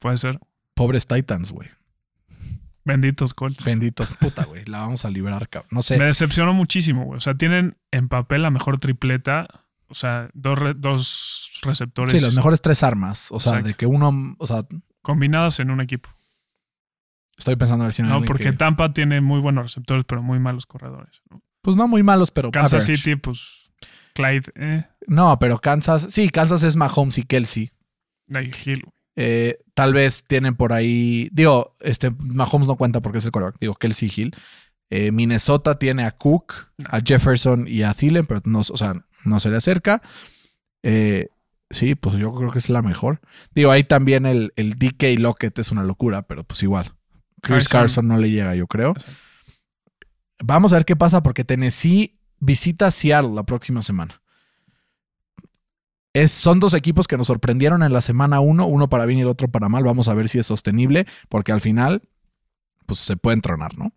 [0.00, 0.40] Puede ser.
[0.74, 1.68] Pobres Titans, güey.
[2.84, 3.64] Benditos Colts.
[3.64, 4.64] Benditos, puta, güey.
[4.64, 5.68] La vamos a librar, cabrón.
[5.70, 5.98] No sé.
[5.98, 7.18] Me decepcionó muchísimo, güey.
[7.18, 9.46] O sea, tienen en papel la mejor tripleta.
[9.92, 13.30] O sea, dos, re- dos receptores Sí, las mejores tres armas.
[13.30, 13.68] O sea, Exacto.
[13.68, 14.34] de que uno.
[14.38, 14.64] O sea,
[15.02, 16.08] combinadas en un equipo.
[17.36, 20.22] estoy pensando a ver si no No, porque que- Tampa tiene muy buenos receptores, pero
[20.22, 21.22] muy malos corredores.
[21.30, 21.42] ¿no?
[21.62, 22.50] Pues no muy malos, pero.
[22.50, 22.96] Kansas average.
[23.02, 23.70] City, pues
[24.14, 26.06] Clyde, eh, No, pero Kansas.
[26.10, 27.70] Sí, Kansas es Mahomes y Kelsey.
[28.26, 28.84] Day Hill.
[29.16, 31.28] Eh, tal vez tienen por ahí.
[31.32, 33.60] Digo, este Mahomes no cuenta porque es el quarterback.
[33.60, 34.34] Digo, Kelsey Hill.
[34.90, 36.86] Eh, Minnesota tiene a Cook, No.
[36.90, 40.02] a Jefferson y a Thielen, pero no, o sea, no se le acerca.
[40.82, 41.28] Eh,
[41.70, 43.20] sí, pues yo creo que es la mejor.
[43.54, 46.94] Digo, ahí también el, el DK Lockett es una locura, pero pues igual.
[47.40, 47.80] Chris Carson.
[47.80, 48.90] Carson no le llega, yo creo.
[48.90, 49.22] Exacto.
[50.44, 54.20] Vamos a ver qué pasa porque Tennessee visita Seattle la próxima semana.
[56.12, 59.22] Es, son dos equipos que nos sorprendieron en la semana uno, uno para bien y
[59.22, 59.84] el otro para mal.
[59.84, 62.02] Vamos a ver si es sostenible, porque al final
[62.86, 63.92] pues se pueden tronar, ¿no?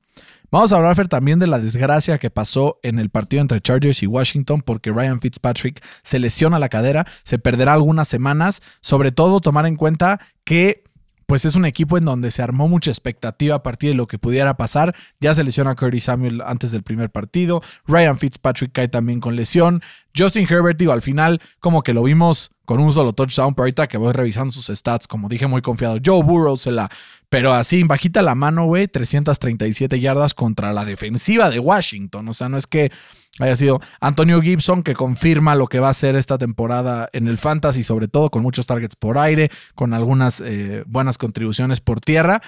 [0.56, 4.08] Vamos a hablar también de la desgracia que pasó en el partido entre Chargers y
[4.08, 9.66] Washington porque Ryan Fitzpatrick se lesiona la cadera, se perderá algunas semanas, sobre todo tomar
[9.66, 10.86] en cuenta que
[11.26, 14.18] pues es un equipo en donde se armó mucha expectativa a partir de lo que
[14.18, 14.96] pudiera pasar.
[15.20, 17.62] Ya se lesiona a Curtis Samuel antes del primer partido.
[17.86, 19.82] Ryan Fitzpatrick cae también con lesión.
[20.18, 23.88] Justin Herbert, digo, al final, como que lo vimos con un solo touchdown, pero ahorita
[23.88, 25.98] que voy revisando sus stats, como dije, muy confiado.
[26.04, 26.90] Joe Burrow se la.
[27.30, 32.28] Pero así, bajita la mano, güey, 337 yardas contra la defensiva de Washington.
[32.28, 32.92] O sea, no es que
[33.40, 37.38] haya sido Antonio Gibson, que confirma lo que va a ser esta temporada en el
[37.38, 42.42] Fantasy, sobre todo con muchos targets por aire, con algunas eh, buenas contribuciones por tierra.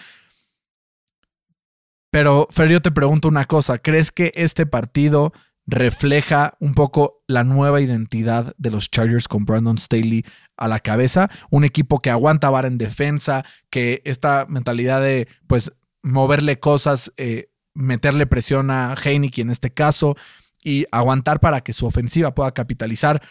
[2.10, 5.34] Pero, Fer, yo te pregunto una cosa: ¿crees que este partido
[5.68, 10.26] refleja un poco la nueva identidad de los Chargers con Brandon Staley
[10.56, 11.30] a la cabeza?
[11.52, 17.52] Un equipo que aguanta bar en defensa, que esta mentalidad de, pues, moverle cosas, eh,
[17.74, 20.16] meterle presión a Heineken en este caso
[20.64, 23.22] y aguantar para que su ofensiva pueda capitalizar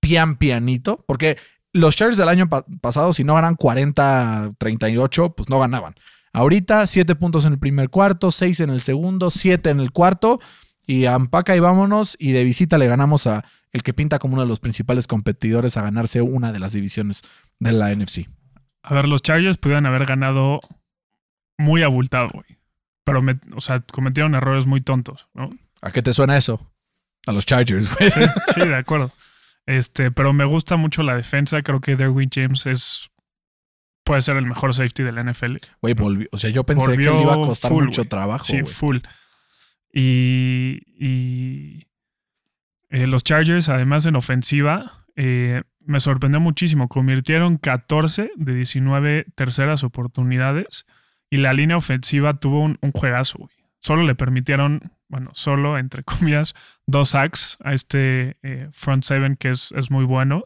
[0.00, 1.38] pian pianito, porque
[1.72, 2.48] los Chargers del año
[2.80, 5.94] pasado, si no ganan 40-38, pues no ganaban.
[6.32, 10.40] Ahorita, 7 puntos en el primer cuarto, 6 en el segundo, 7 en el cuarto,
[10.86, 14.42] y ampaca y vámonos, y de visita le ganamos a el que pinta como uno
[14.42, 17.22] de los principales competidores a ganarse una de las divisiones
[17.58, 18.28] de la NFC.
[18.82, 20.60] A ver, los Chargers pudieran haber ganado
[21.58, 22.58] muy abultado, güey.
[23.04, 23.20] Pero,
[23.54, 25.50] o sea, cometieron errores muy tontos, ¿no?
[25.82, 26.70] ¿A qué te suena eso?
[27.26, 28.10] A los Chargers, güey.
[28.54, 29.10] Sí, de acuerdo.
[29.66, 31.62] Este, pero me gusta mucho la defensa.
[31.62, 33.10] Creo que Derwin James es.
[34.04, 35.56] Puede ser el mejor safety de la NFL.
[35.80, 36.28] Güey, volvió.
[36.32, 38.44] O sea, yo pensé que le iba a costar mucho trabajo.
[38.44, 38.98] Sí, full.
[39.94, 40.82] Y.
[40.98, 41.86] y
[42.90, 46.88] eh, los Chargers, además en ofensiva, eh, me sorprendió muchísimo.
[46.88, 50.86] Convirtieron 14 de 19 terceras oportunidades.
[51.30, 53.50] Y la línea ofensiva tuvo un, juegazo, güey.
[53.80, 56.54] Solo le permitieron bueno, solo, entre comillas,
[56.86, 60.44] dos sacks a este eh, front seven que es, es, muy bueno.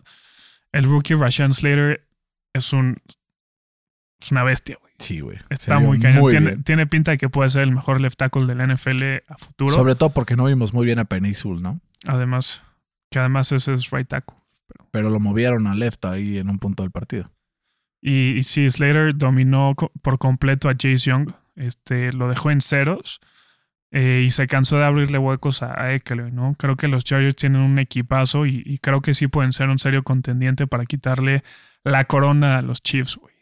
[0.73, 2.07] El rookie Rashan Slater
[2.53, 2.97] es un
[4.21, 4.93] es una bestia, güey.
[4.99, 5.39] Sí, güey.
[5.49, 6.29] Está muy cañón.
[6.31, 9.37] Tiene, tiene, pinta de que puede ser el mejor left tackle de la NFL a
[9.39, 9.73] futuro.
[9.73, 11.81] Sobre todo porque no vimos muy bien a Penisul, ¿no?
[12.07, 12.63] Además,
[13.11, 14.37] que además ese es right tackle.
[14.91, 17.31] Pero, lo movieron a left ahí en un punto del partido.
[18.01, 21.31] Y, y sí, Slater dominó por completo a Chase Young.
[21.55, 23.21] Este, lo dejó en ceros.
[23.91, 25.99] Eh, y se cansó de abrirle huecos a, a
[26.31, 26.55] ¿no?
[26.59, 30.03] Creo que los Chargers tienen un equipazo y, creo que sí pueden ser un serio
[30.03, 31.43] contendiente para quitarle
[31.85, 33.35] la corona a los Chiefs, güey.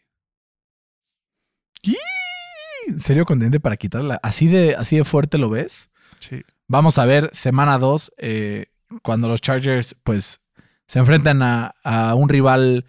[2.96, 4.20] ¿Serio contendiente para quitarla?
[4.22, 5.90] ¿Así de, ¿Así de fuerte lo ves?
[6.20, 6.42] Sí.
[6.68, 8.66] Vamos a ver semana 2, eh,
[9.03, 10.40] cuando los Chargers pues
[10.87, 12.85] se enfrentan a, a un rival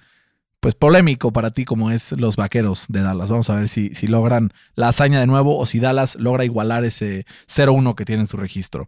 [0.60, 3.30] pues polémico para ti como es los vaqueros de Dallas.
[3.30, 6.86] Vamos a ver si, si logran la hazaña de nuevo o si Dallas logra igualar
[6.86, 8.86] ese 0-1 que tiene en su registro.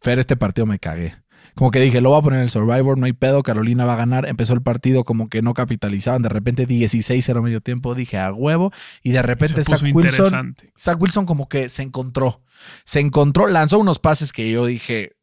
[0.00, 1.14] Fer, este partido me cagué.
[1.54, 3.94] Como que dije, lo voy a poner en el Survivor, no hay pedo, Carolina va
[3.94, 4.26] a ganar.
[4.26, 8.72] Empezó el partido como que no capitalizaban, de repente 16-0 medio tiempo, dije a huevo.
[9.02, 12.42] Y de repente Zach Wilson, Zach Wilson como que se encontró.
[12.84, 15.16] Se encontró, lanzó unos pases que yo dije,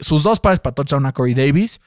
[0.00, 1.80] sus dos pases para touchdown a Corey Davis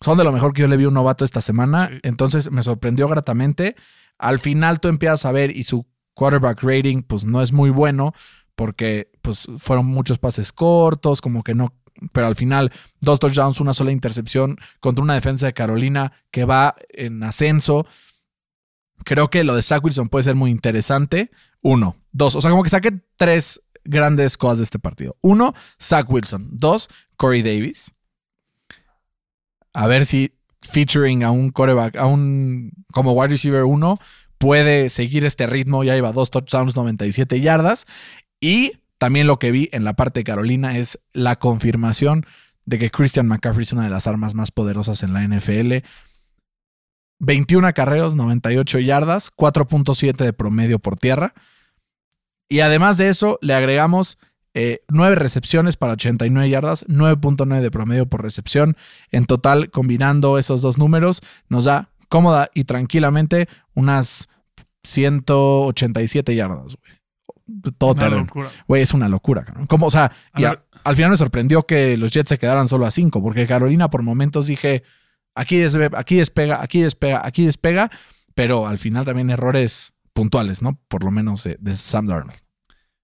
[0.00, 1.90] son de lo mejor que yo le vi a un novato esta semana.
[2.02, 3.76] Entonces me sorprendió gratamente.
[4.18, 8.12] Al final tú empiezas a ver y su quarterback rating pues no es muy bueno
[8.54, 11.72] porque pues fueron muchos pases cortos, como que no,
[12.12, 16.76] pero al final dos touchdowns, una sola intercepción contra una defensa de Carolina que va
[16.90, 17.86] en ascenso.
[19.04, 21.30] Creo que lo de Zach Wilson puede ser muy interesante.
[21.60, 25.16] Uno, dos, o sea, como que saqué tres grandes cosas de este partido.
[25.20, 26.48] Uno, Zach Wilson.
[26.52, 27.94] Dos, Corey Davis
[29.78, 34.00] a ver si featuring a un coreback, a un como wide receiver 1,
[34.38, 35.84] puede seguir este ritmo.
[35.84, 37.86] Ya lleva dos touchdowns, 97 yardas.
[38.40, 42.26] Y también lo que vi en la parte de Carolina es la confirmación
[42.66, 45.84] de que Christian McCaffrey es una de las armas más poderosas en la NFL.
[47.20, 51.32] 21 acarreos, 98 yardas, 4.7 de promedio por tierra.
[52.48, 54.18] Y además de eso, le agregamos
[54.54, 54.80] 9
[55.12, 58.76] eh, recepciones para 89 yardas, 9.9 de promedio por recepción.
[59.10, 64.28] En total, combinando esos dos números, nos da cómoda y tranquilamente unas
[64.82, 66.97] 187 yardas, güey.
[67.78, 68.26] Todo
[68.66, 70.12] Güey, es una locura, Como, o sea,
[70.84, 74.02] al final me sorprendió que los Jets se quedaran solo a 5, porque Carolina por
[74.02, 74.82] momentos dije,
[75.34, 75.62] aquí,
[75.94, 77.90] aquí despega, aquí despega, aquí despega,
[78.34, 80.80] pero al final también errores puntuales, ¿no?
[80.88, 82.40] Por lo menos de, de Sam Darnold.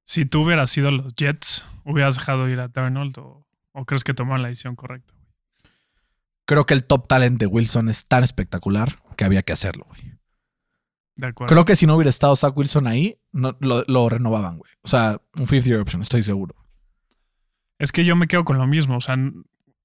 [0.04, 3.46] Si tú hubieras sido los Jets, ¿hubieras dejado ir a Darnold o,
[3.86, 5.14] crees que tomaron la decisión correcta?
[6.46, 10.13] Creo que el top talent de Wilson es tan espectacular que había que hacerlo, güey.
[11.16, 11.52] De acuerdo.
[11.52, 14.72] Creo que si no hubiera estado Zach Wilson ahí, no, lo, lo renovaban, güey.
[14.82, 16.54] O sea, un fifth year option, estoy seguro.
[17.78, 18.96] Es que yo me quedo con lo mismo.
[18.96, 19.16] O sea,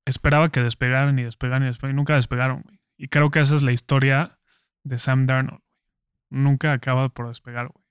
[0.06, 1.96] esperaba que despegaran y despegaran y despegaran.
[1.96, 2.80] Y nunca despegaron, güey.
[2.98, 4.40] Y creo que esa es la historia
[4.84, 5.62] de Sam Darnold.
[6.30, 7.84] Nunca acaba por despegar, güey.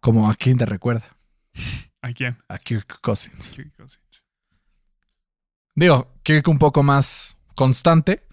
[0.00, 1.16] Como a quién te recuerda.
[2.02, 2.38] ¿A quién?
[2.48, 3.54] A Kirk Cousins.
[3.54, 4.24] Kirk Cousins.
[5.74, 8.24] Digo, Kirk un poco más constante,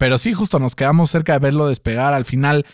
[0.00, 2.14] pero sí, justo nos quedamos cerca de verlo despegar.
[2.14, 2.64] Al final,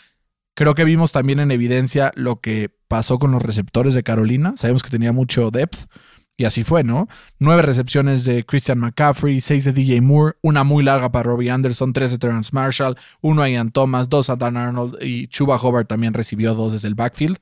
[0.55, 4.55] creo que vimos también en evidencia lo que pasó con los receptores de Carolina.
[4.57, 5.91] Sabemos que tenía mucho depth.
[6.37, 7.09] Y así fue, ¿no?
[7.41, 11.93] Nueve recepciones de Christian McCaffrey, seis de DJ Moore, una muy larga para Robbie Anderson,
[11.93, 15.89] tres de Terrence Marshall, uno a Ian Thomas, dos a Dan Arnold y Chuba Hobart
[15.89, 17.39] también recibió dos desde el backfield.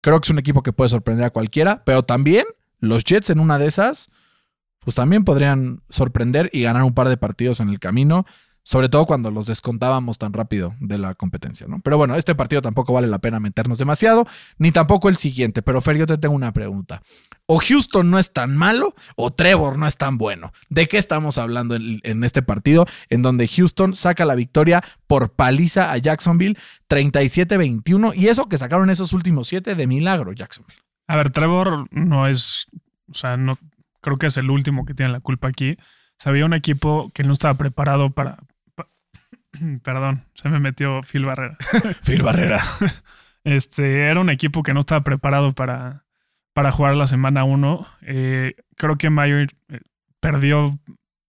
[0.00, 2.44] Creo que es un equipo que puede sorprender a cualquiera, pero también
[2.78, 4.10] los Jets en una de esas,
[4.78, 8.26] pues también podrían sorprender y ganar un par de partidos en el camino,
[8.62, 11.80] sobre todo cuando los descontábamos tan rápido de la competencia, ¿no?
[11.80, 14.26] Pero bueno, este partido tampoco vale la pena meternos demasiado,
[14.58, 17.02] ni tampoco el siguiente, pero Fer, yo te tengo una pregunta.
[17.46, 20.52] O Houston no es tan malo o Trevor no es tan bueno.
[20.68, 25.92] ¿De qué estamos hablando en, este partido en donde Houston saca la victoria por paliza
[25.92, 26.56] a Jacksonville
[26.88, 30.78] 37-21 y eso que sacaron esos últimos siete de milagro Jacksonville?
[31.08, 32.66] A ver, Trevor no es.
[33.10, 33.58] O sea, no
[34.00, 35.76] creo que es el último que tiene la culpa aquí.
[36.24, 38.38] Había un equipo que no estaba preparado para.
[39.82, 41.56] perdón, se me metió Phil Barrera.
[42.04, 42.62] Phil Barrera.
[43.44, 46.04] Este era un equipo que no estaba preparado para,
[46.54, 47.86] para jugar la semana 1.
[48.76, 49.80] creo que Mayer eh,
[50.20, 50.70] perdió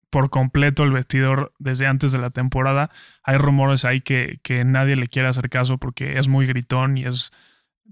[0.09, 2.89] por completo el vestidor desde antes de la temporada.
[3.23, 7.05] Hay rumores ahí que, que nadie le quiere hacer caso porque es muy gritón y
[7.05, 7.31] es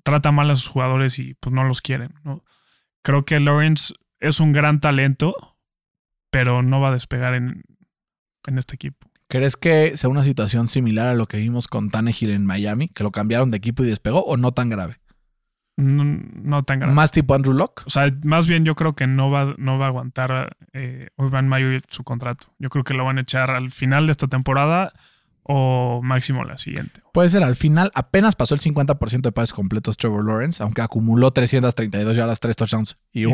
[0.04, 2.14] trata mal a sus jugadores y pues no los quieren.
[2.24, 2.44] ¿no?
[3.04, 5.58] Creo que Lawrence es un gran talento,
[6.32, 7.64] pero no va a despegar en,
[8.46, 9.07] en este equipo.
[9.30, 13.04] ¿Crees que sea una situación similar a lo que vimos con Tannehill en Miami, que
[13.04, 15.00] lo cambiaron de equipo y despegó, o no tan grave?
[15.76, 16.94] No, no tan grave.
[16.96, 17.84] ¿Más tipo Andrew Locke?
[17.86, 21.48] O sea, más bien yo creo que no va, no va a aguantar eh, Urban
[21.50, 22.48] Meyer su contrato.
[22.58, 24.94] Yo creo que lo van a echar al final de esta temporada
[25.44, 27.02] o máximo la siguiente.
[27.14, 31.32] Puede ser, al final apenas pasó el 50% de pases completos Trevor Lawrence, aunque acumuló
[31.32, 33.34] 332 yardas, 3 touchdowns y un-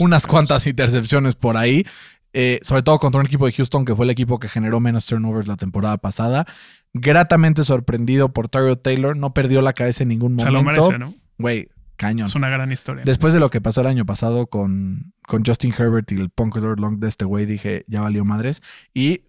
[0.00, 1.84] unas cuantas intercepciones por ahí.
[2.34, 5.06] Eh, sobre todo contra un equipo de Houston que fue el equipo que generó menos
[5.06, 6.46] turnovers la temporada pasada.
[6.94, 10.90] Gratamente sorprendido por Tyrell Taylor, no perdió la cabeza en ningún Se lo momento.
[10.90, 11.12] merece, ¿no?
[11.38, 12.26] Güey, cañón.
[12.26, 13.04] Es una gran historia.
[13.04, 16.78] Después de lo que pasó el año pasado con, con Justin Herbert y el Punkler
[16.78, 18.62] Long de este güey, dije, ya valió madres.
[18.94, 19.22] Y,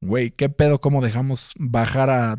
[0.00, 2.36] güey, ¿qué pedo cómo dejamos bajar a,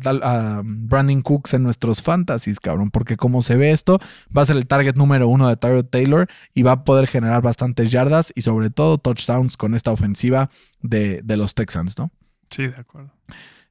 [0.64, 2.90] Brandon Cooks en nuestros fantasies, cabrón?
[2.90, 3.98] Porque como se ve esto,
[4.36, 7.42] va a ser el target número uno de Tyrod Taylor y va a poder generar
[7.42, 12.10] bastantes yardas y sobre todo touchdowns con esta ofensiva de, de los Texans, ¿no?
[12.50, 13.12] Sí, de acuerdo.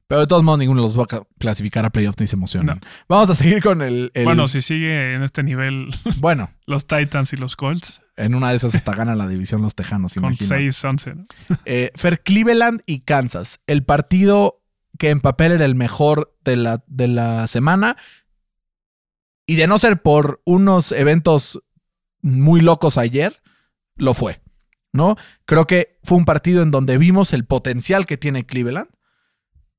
[0.06, 2.80] Pero de todos modos, ninguno los va a ca- clasificar a playoffs ni se emocionan.
[2.82, 2.88] No.
[3.08, 4.10] Vamos a seguir con el...
[4.14, 8.50] el- Bueno, si sigue en este nivel bueno, los Titans y los Colts, en una
[8.50, 10.64] de esas hasta ganan la división los Tejanos, con imagínate.
[10.64, 11.24] 6-11, ¿no?
[11.64, 13.60] Eh, Fer, Cleveland y Kansas.
[13.66, 14.60] El partido
[14.98, 17.96] que en papel era el mejor de la, de la semana.
[19.46, 21.62] Y de no ser por unos eventos
[22.20, 23.40] muy locos ayer,
[23.96, 24.42] lo fue.
[24.92, 25.16] ¿No?
[25.44, 28.88] Creo que fue un partido en donde vimos el potencial que tiene Cleveland.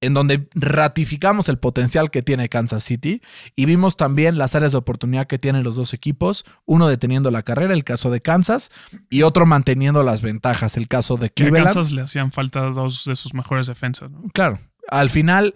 [0.02, 3.22] En donde ratificamos el potencial que tiene Kansas City
[3.56, 7.44] y vimos también las áreas de oportunidad que tienen los dos equipos, uno deteniendo la
[7.44, 8.72] carrera, el caso de Kansas,
[9.10, 11.74] y otro manteniendo las ventajas, el caso de Que a Cleveland.
[11.74, 14.24] Kansas le hacían falta dos de sus mejores defensas, ¿no?
[14.34, 14.58] Claro,
[14.88, 15.54] al final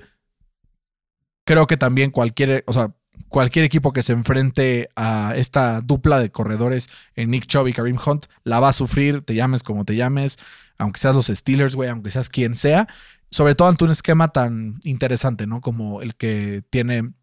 [1.46, 2.94] creo que también cualquier, o sea,
[3.30, 7.98] cualquier equipo que se enfrente a esta dupla de corredores en Nick Chubb y Kareem
[8.06, 10.38] Hunt la va a sufrir, te llames como te llames,
[10.78, 12.88] aunque seas los Steelers, güey, aunque seas quien sea,
[13.34, 15.60] sobre todo ante un esquema tan interesante, ¿no?
[15.60, 17.14] Como el que tiene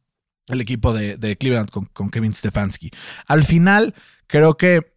[0.49, 2.91] el equipo de, de Cleveland con, con Kevin Stefanski.
[3.29, 3.95] Al final,
[4.27, 4.93] creo que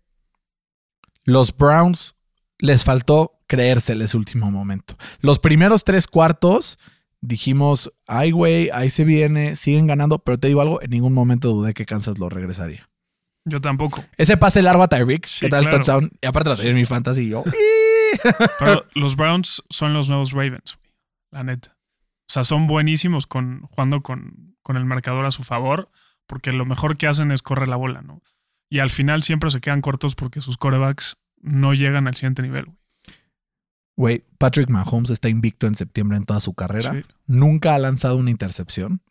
[1.23, 2.15] los Browns
[2.57, 4.95] les faltó creérsele ese último momento.
[5.21, 6.79] Los primeros tres cuartos
[7.21, 11.49] dijimos, ay, güey, ahí se viene, siguen ganando, pero te digo algo, en ningún momento
[11.49, 12.89] dudé que Kansas lo regresaría.
[13.45, 14.03] Yo tampoco.
[14.17, 16.11] Ese pase largo a Tyreek, Sí, ¿qué tal el touchdown?
[16.21, 17.43] Y aparte lo tenía en mi fantasy y yo.
[18.59, 20.77] Pero los Browns son los nuevos Ravens,
[21.33, 21.77] la neta.
[22.21, 25.91] O sea, son buenísimos con, jugando con, con el marcador a su favor,
[26.27, 28.21] porque lo mejor que hacen es correr la bola, ¿no?
[28.69, 32.65] Y al final siempre se quedan cortos porque sus corebacks no llegan al siguiente nivel,
[32.65, 32.77] güey.
[33.95, 36.93] Güey, Patrick Mahomes está invicto en septiembre en toda su carrera.
[36.93, 37.05] Sí.
[37.27, 39.03] Nunca ha lanzado una intercepción.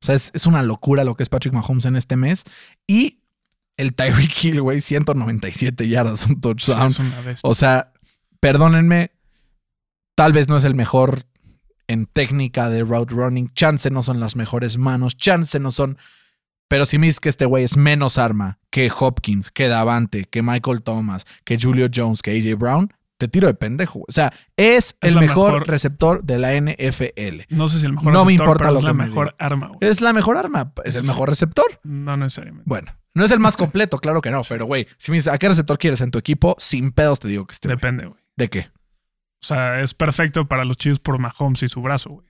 [0.00, 2.44] O sea, es, es una locura lo que es Patrick Mahomes en este mes.
[2.86, 3.18] Y
[3.76, 6.90] el Tyreek Hill, güey, 197 yardas, un touchdown.
[7.42, 7.92] O sea,
[8.38, 9.10] perdónenme,
[10.14, 11.24] tal vez no es el mejor
[11.88, 13.52] en técnica de route running.
[13.54, 15.16] Chance no son las mejores manos.
[15.16, 15.98] Chance no son.
[16.68, 20.42] Pero si me dices que este güey es menos arma que Hopkins, que Davante, que
[20.42, 24.00] Michael Thomas, que Julio Jones, que AJ Brown, te tiro de pendejo.
[24.06, 27.46] O sea, es, Es el mejor, mejor- receptor de la NFL.
[27.48, 29.06] No sé si el mejor No me receptor, importa pero lo es que la me
[29.06, 29.36] mejor diga.
[29.38, 29.78] arma, güey.
[29.80, 30.72] Es la mejor arma.
[30.84, 31.66] Es el mejor receptor.
[31.82, 32.64] No necesariamente.
[32.68, 34.42] Bueno, no es el más completo, claro que no.
[34.48, 36.54] Pero, güey, si me dices, ¿a qué receptor quieres en tu equipo?
[36.58, 37.68] Sin pedos te digo que esté.
[37.68, 38.20] Depende, güey.
[38.36, 38.70] ¿De qué?
[39.42, 42.28] O sea, es perfecto para los Chiefs por Mahomes y su brazo, güey.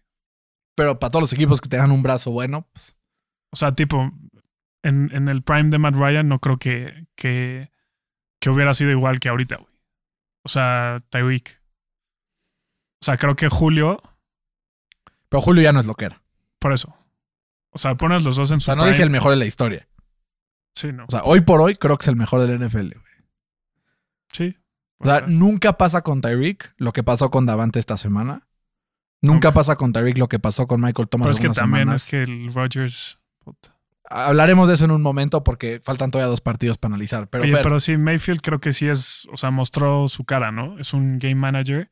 [0.76, 2.96] Pero para todos los equipos que tengan un brazo bueno, pues
[3.52, 4.12] O sea, tipo,
[4.82, 7.72] en, en el prime de Matt Ryan no creo que, que,
[8.40, 9.74] que hubiera sido igual que ahorita, güey.
[10.44, 11.60] O sea, Tyreek.
[13.00, 14.00] O sea, creo que Julio,
[15.28, 16.22] Pero Julio ya no es lo que era.
[16.58, 16.94] por eso.
[17.70, 18.92] O sea, pones los dos en O su sea, no prime.
[18.92, 19.88] dije el mejor de la historia.
[20.74, 21.04] Sí, no.
[21.04, 22.92] O sea, hoy por hoy creo que es el mejor del NFL.
[22.94, 23.04] güey.
[24.32, 24.56] sí.
[24.98, 28.46] O sea, nunca pasa con Tyreek lo que pasó con Davante esta semana.
[29.20, 32.04] Nunca pasa con Tyreek lo que pasó con Michael Thomas pero es que también semanas.
[32.04, 33.18] es que el Rodgers.
[33.44, 33.74] puta.
[34.10, 37.28] Hablaremos de eso en un momento porque faltan todavía dos partidos para analizar.
[37.28, 40.50] Pero, Oye, Fer, pero sí, Mayfield creo que sí es, o sea, mostró su cara,
[40.50, 40.78] ¿no?
[40.78, 41.90] Es un game manager.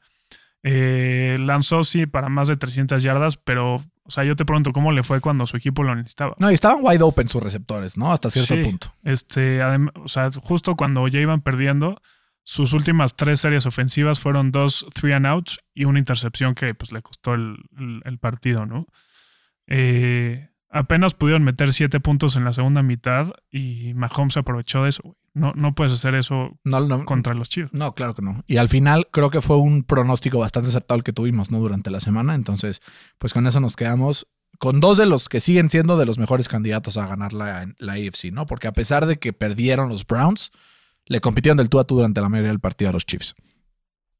[0.62, 4.90] Eh, lanzó sí para más de 300 yardas, pero, o sea, yo te pregunto cómo
[4.92, 6.34] le fue cuando su equipo lo necesitaba.
[6.38, 8.11] no, y estaban wide open sus receptores, ¿no?
[8.12, 8.62] Hasta cierto Sí.
[8.64, 8.92] punto.
[9.04, 12.00] Este, o sea, justo cuando ya iban perdiendo,
[12.49, 16.92] sus últimas tres series ofensivas fueron dos three and outs y una intercepción que pues
[16.92, 18.86] le costó el, el- el partido, ¿no?
[19.66, 25.03] Eh, apenas pudieron meter siete puntos en la segunda mitad y Mahomes aprovechó de eso,
[25.05, 25.16] güey.
[25.34, 27.70] No, no puedes hacer eso No, no, contra los Chiefs.
[27.74, 28.42] No, claro que no.
[28.47, 31.59] Y al final creo que fue un pronóstico bastante acertado el que tuvimos, ¿no?
[31.59, 32.34] Durante la semana.
[32.34, 32.80] Entonces,
[33.18, 34.28] pues con eso nos quedamos
[34.59, 37.92] con dos de los que siguen siendo de los mejores candidatos a ganar la, la
[37.94, 38.47] AFC, ¿no?
[38.47, 40.53] Porque a pesar de que perdieron los Browns,
[41.07, 43.34] le compitieron del tú a durante la mayoría del partido a los Chiefs.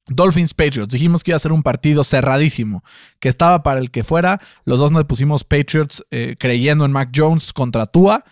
[0.09, 0.93] Dolphins Patriots.
[0.93, 2.85] Dijimos que iba a ser un partido cerradísimo,
[3.19, 4.41] que estaba para el que fuera.
[4.65, 8.25] Los dos nos pusimos Patriots eh, creyendo en Mac Jones contra Tua.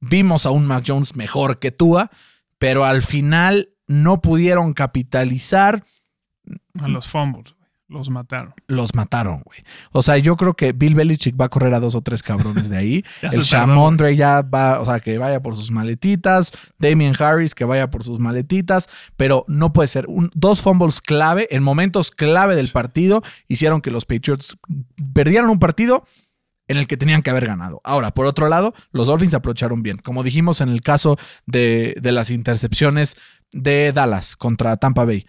[0.00, 2.10] Vimos a un Mac Jones mejor que Tua,
[2.58, 5.84] pero al final no pudieron capitalizar.
[6.80, 7.54] A los fumbles.
[7.90, 8.54] Los mataron.
[8.66, 9.60] Los mataron, güey.
[9.92, 12.68] O sea, yo creo que Bill Belichick va a correr a dos o tres cabrones
[12.68, 13.04] de ahí.
[13.22, 16.52] El Shamondre ya va, o sea, que vaya por sus maletitas.
[16.78, 18.90] Damien Harris que vaya por sus maletitas.
[19.16, 20.04] Pero no puede ser.
[20.06, 24.58] Un- dos fumbles clave en momentos clave del partido hicieron que los Patriots
[25.14, 26.04] perdieran un partido
[26.66, 27.80] en el que tenían que haber ganado.
[27.84, 29.96] Ahora, por otro lado, los Dolphins aprovecharon bien.
[29.96, 31.16] Como dijimos en el caso
[31.46, 33.16] de, de las intercepciones
[33.50, 35.26] de Dallas contra Tampa Bay.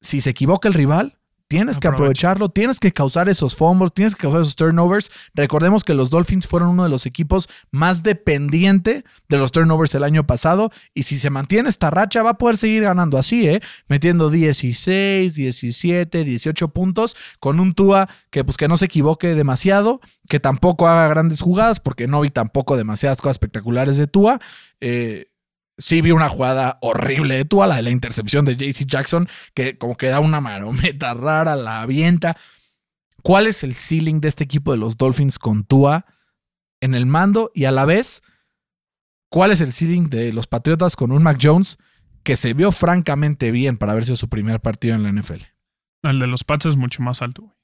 [0.00, 1.19] Si se equivoca el rival,
[1.50, 2.04] tienes que Aprovecha.
[2.04, 5.10] aprovecharlo, tienes que causar esos fumbles, tienes que causar esos turnovers.
[5.34, 10.04] Recordemos que los Dolphins fueron uno de los equipos más dependiente de los turnovers el
[10.04, 13.60] año pasado y si se mantiene esta racha va a poder seguir ganando así, ¿eh?
[13.88, 20.00] Metiendo 16, 17, 18 puntos con un Tua que pues que no se equivoque demasiado,
[20.28, 24.38] que tampoco haga grandes jugadas porque no vi tampoco demasiadas cosas espectaculares de Tua.
[24.80, 25.29] Eh,
[25.80, 29.76] sí vi una jugada horrible de Tua, la de la intercepción de JC Jackson, que
[29.76, 32.36] como que da una marometa rara, la avienta.
[33.22, 36.06] ¿Cuál es el ceiling de este equipo de los Dolphins con Tua
[36.80, 37.50] en el mando?
[37.54, 38.22] Y a la vez,
[39.28, 41.78] ¿cuál es el ceiling de los Patriotas con un Mac Jones
[42.22, 45.42] que se vio francamente bien para haber sido su primer partido en la NFL?
[46.02, 47.54] El de los Pats es mucho más alto, güey.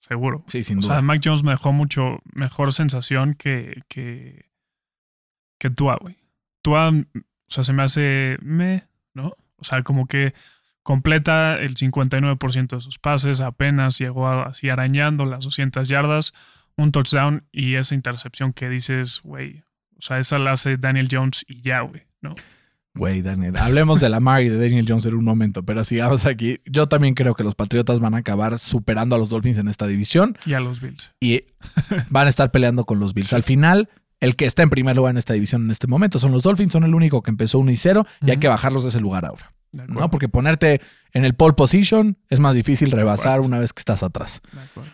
[0.00, 0.44] Seguro.
[0.46, 0.94] Sí, sin O duda.
[0.94, 4.50] sea, Mac Jones me dejó mucho mejor sensación que, que,
[5.58, 6.16] que Tua, güey.
[6.68, 7.02] Tua, o
[7.46, 9.32] sea, se me hace me, ¿no?
[9.56, 10.34] O sea, como que
[10.82, 16.34] completa el 59% de sus pases, apenas llegó a- así arañando las 200 yardas,
[16.76, 19.64] un touchdown y esa intercepción que dices, güey,
[19.98, 22.34] o sea, esa la hace Daniel Jones y ya, güey, ¿no?
[22.94, 26.58] Güey, Daniel, hablemos de Lamar y de Daniel Jones en un momento, pero sigamos aquí.
[26.66, 29.86] Yo también creo que los Patriotas van a acabar superando a los Dolphins en esta
[29.86, 31.14] división Y a los Bills.
[31.20, 31.44] y
[32.10, 33.32] van a estar peleando con los Bills.
[33.32, 33.88] Al final,
[34.20, 36.72] el que está en primer lugar en esta división en este momento son los Dolphins,
[36.72, 39.24] son el único que empezó 1 y 0 y hay que bajarlos de ese lugar
[39.24, 39.52] ahora.
[39.72, 39.86] De.
[39.86, 40.10] ¿no?
[40.10, 40.80] Porque ponerte
[41.12, 44.40] en el pole position es más difícil rebasar una vez que estás atrás.
[44.52, 44.90] De acuerdo.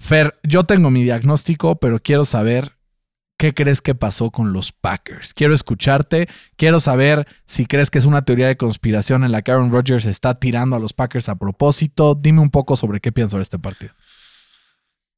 [0.00, 2.78] Fer, yo tengo mi diagnóstico, pero quiero saber
[3.38, 5.32] qué crees que pasó con los Packers.
[5.32, 9.52] Quiero escucharte, quiero saber si crees que es una teoría de conspiración en la que
[9.52, 12.14] Aaron Rodgers está tirando a los Packers a propósito.
[12.14, 13.92] Dime un poco sobre qué piensas sobre este partido.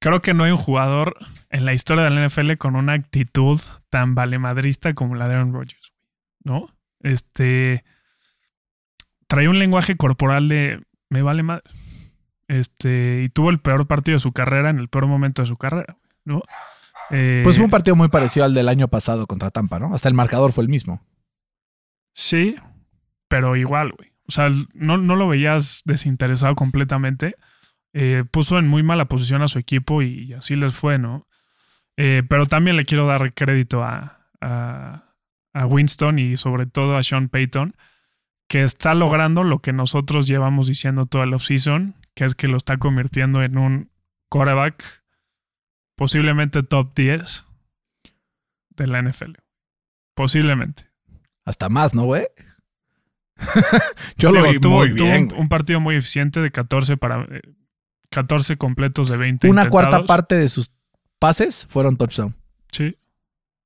[0.01, 1.17] Creo que no hay un jugador
[1.51, 5.53] en la historia de la NFL con una actitud tan valemadrista como la de Aaron
[5.53, 5.93] Rodgers,
[6.43, 6.69] ¿no?
[7.01, 7.85] Este
[9.27, 11.65] traía un lenguaje corporal de me vale madre.
[12.49, 15.57] Este, y tuvo el peor partido de su carrera en el peor momento de su
[15.57, 16.43] carrera, ¿no?
[17.11, 19.95] Eh, Pues fue un partido muy parecido al del año pasado contra Tampa, ¿no?
[19.95, 21.01] Hasta el marcador fue el mismo.
[22.13, 22.57] Sí,
[23.29, 24.11] pero igual, güey.
[24.29, 27.37] O sea, no, no lo veías desinteresado completamente.
[27.93, 31.27] Eh, puso en muy mala posición a su equipo y, así les fue, ¿no?
[31.97, 35.15] Eh, pero también le quiero dar crédito a, a,
[35.53, 37.75] a Winston y sobre todo a Sean Payton,
[38.49, 42.57] que está logrando lo que nosotros llevamos diciendo toda la offseason, que es que lo
[42.57, 43.91] está convirtiendo en un
[44.29, 45.03] quarterback
[45.97, 47.45] posiblemente top 10
[48.71, 49.33] de la NFL.
[50.15, 50.91] Posiblemente.
[51.45, 52.27] Hasta más, ¿no, güey?
[54.17, 55.23] Yo Digo, lo vi tuvo, muy tuvo bien.
[55.23, 55.41] un, güey.
[55.41, 57.43] un partido muy eficiente de 14 para eh,
[58.11, 59.49] 14 completos de 20.
[59.49, 60.71] Una cuarta parte de sus
[61.19, 62.35] pases fueron touchdown.
[62.73, 62.97] Sí,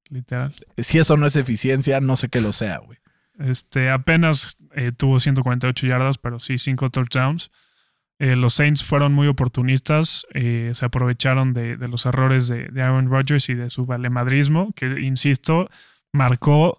[0.09, 0.55] literal.
[0.79, 2.99] Si eso no es eficiencia, no sé qué lo sea, güey.
[3.39, 7.51] Este, apenas eh, tuvo 148 yardas, pero sí, 5 touchdowns.
[8.21, 12.83] Eh, los Saints fueron muy oportunistas, eh, se aprovecharon de, de los errores de, de
[12.83, 15.69] Aaron Rodgers y de su valemadrismo, que, insisto,
[16.13, 16.79] marcó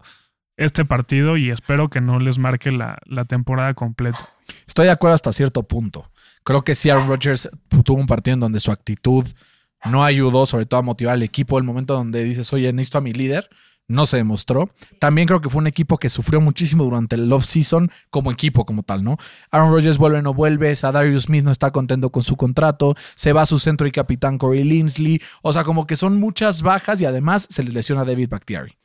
[0.56, 4.30] este partido y espero que no les marque la, la temporada completa.
[4.66, 6.10] Estoy de acuerdo hasta cierto punto.
[6.46, 7.50] Creo que sí, Aaron Rodgers
[7.84, 9.26] tuvo un partido en donde su actitud
[9.84, 11.58] no ayudó, sobre todo a motivar al equipo.
[11.58, 13.50] El momento donde dices, oye, necesito a mi líder,
[13.88, 14.70] no se demostró.
[15.00, 18.84] También creo que fue un equipo que sufrió muchísimo durante el off-season como equipo, como
[18.84, 19.18] tal, ¿no?
[19.50, 23.42] Aaron Rodgers vuelve no vuelve, Darius Smith no está contento con su contrato, se va
[23.42, 25.20] a su centro y capitán Corey Linsley.
[25.42, 28.78] O sea, como que son muchas bajas y además se les lesiona David Bakhtiari.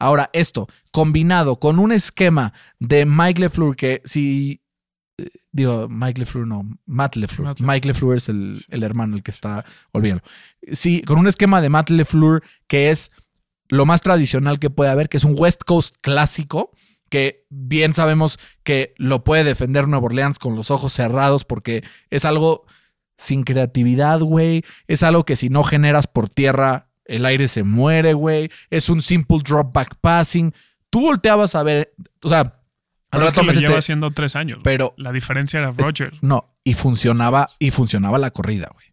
[0.00, 4.59] Ahora, esto combinado con un esquema de Mike LeFleur que si
[5.52, 7.48] digo, Mike LeFleur, no, Matt LeFleur.
[7.48, 10.22] Matt Mike LeFleur es el, el hermano, el que está, olvídalo.
[10.72, 13.10] Sí, con un esquema de Matt LeFleur que es
[13.68, 16.72] lo más tradicional que puede haber, que es un West Coast clásico,
[17.08, 22.24] que bien sabemos que lo puede defender Nueva Orleans con los ojos cerrados porque es
[22.24, 22.66] algo
[23.16, 24.64] sin creatividad, güey.
[24.86, 28.50] Es algo que si no generas por tierra, el aire se muere, güey.
[28.70, 30.54] Es un simple drop back passing.
[30.88, 31.92] Tú volteabas a ver,
[32.22, 32.59] o sea,
[33.10, 34.60] al rato que lo lleva haciendo tres años.
[34.62, 36.22] pero La diferencia era Rodgers.
[36.22, 38.86] no, y funcionaba, y funcionaba la corrida, güey.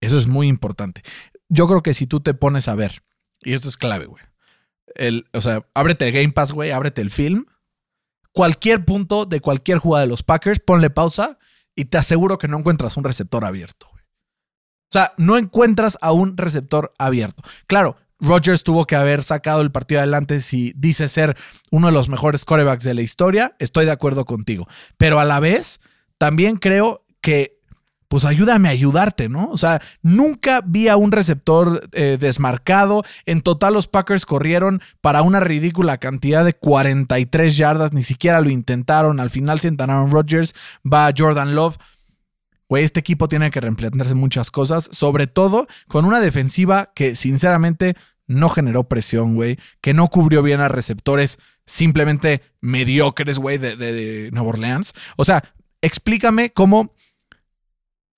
[0.00, 1.02] Eso es muy importante.
[1.48, 3.02] Yo creo que si tú te pones a ver,
[3.42, 4.22] y esto es clave, güey.
[4.94, 7.46] El, o sea, ábrete el Game Pass, güey, ábrete el film.
[8.32, 11.38] Cualquier punto de cualquier jugada de los Packers, ponle pausa
[11.74, 14.04] y te aseguro que no encuentras un receptor abierto, güey.
[14.04, 17.42] O sea, no encuentras a un receptor abierto.
[17.66, 21.36] Claro, Rodgers tuvo que haber sacado el partido adelante si dice ser
[21.70, 23.54] uno de los mejores corebacks de la historia.
[23.58, 24.66] Estoy de acuerdo contigo.
[24.96, 25.80] Pero a la vez,
[26.18, 27.58] también creo que,
[28.08, 29.48] pues ayúdame a ayudarte, ¿no?
[29.50, 33.04] O sea, nunca vi a un receptor eh, desmarcado.
[33.24, 37.92] En total, los Packers corrieron para una ridícula cantidad de 43 yardas.
[37.92, 39.20] Ni siquiera lo intentaron.
[39.20, 40.54] Al final sientan a Aaron Rodgers,
[40.84, 41.76] va Jordan Love.
[42.70, 47.96] Güey, este equipo tiene que replantearse muchas cosas, sobre todo con una defensiva que sinceramente
[48.28, 53.92] no generó presión, güey, que no cubrió bien a receptores simplemente mediocres, güey, de, de-
[53.92, 54.92] de Nueva Orleans.
[55.16, 55.42] O sea,
[55.82, 56.94] explícame cómo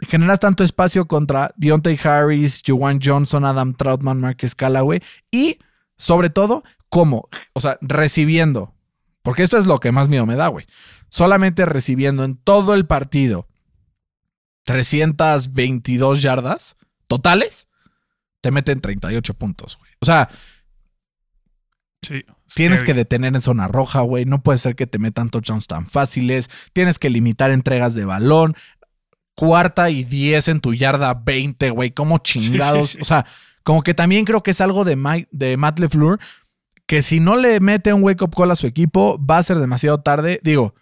[0.01, 5.01] generas tanto espacio contra Deontay Harris, Juwan Johnson, Adam Troutman, Marcus Callaway
[5.31, 5.59] y
[5.97, 8.75] sobre todo cómo, o sea, recibiendo,
[9.23, 10.67] porque esto es lo que más miedo me da, güey.
[11.09, 13.49] Solamente recibiendo en todo el partido
[14.65, 17.69] 322 yardas totales,
[18.41, 19.91] te meten 38 puntos, güey.
[20.01, 20.29] O sea,
[22.03, 22.25] Sí.
[22.55, 24.25] tienes que detener en zona roja, güey.
[24.25, 26.51] No puede ser que te metan touchdowns tan fáciles.
[26.73, 28.57] Tienes que limitar entregas de balón.
[29.37, 31.93] Cuarta y 10 en tu yarda 20, güey.
[31.93, 32.91] Como chingados.
[32.91, 32.99] sí.
[33.01, 33.25] O sea,
[33.63, 36.19] como que también creo que es algo de, Mike- de Matt LeFleur
[36.87, 39.59] que si no le mete un wake up call a su equipo, va a ser
[39.59, 40.41] demasiado tarde.
[40.43, 40.75] Digo,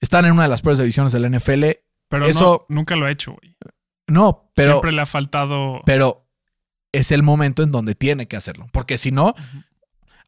[0.00, 1.64] están en una de las peores divisiones de la NFL.
[2.08, 3.56] Pero eso- no, nunca lo ha hecho, güey.
[4.08, 5.80] No, pero, Siempre le ha faltado.
[5.84, 6.28] pero
[6.92, 8.68] es el momento en donde tiene que hacerlo.
[8.72, 9.34] Porque si no,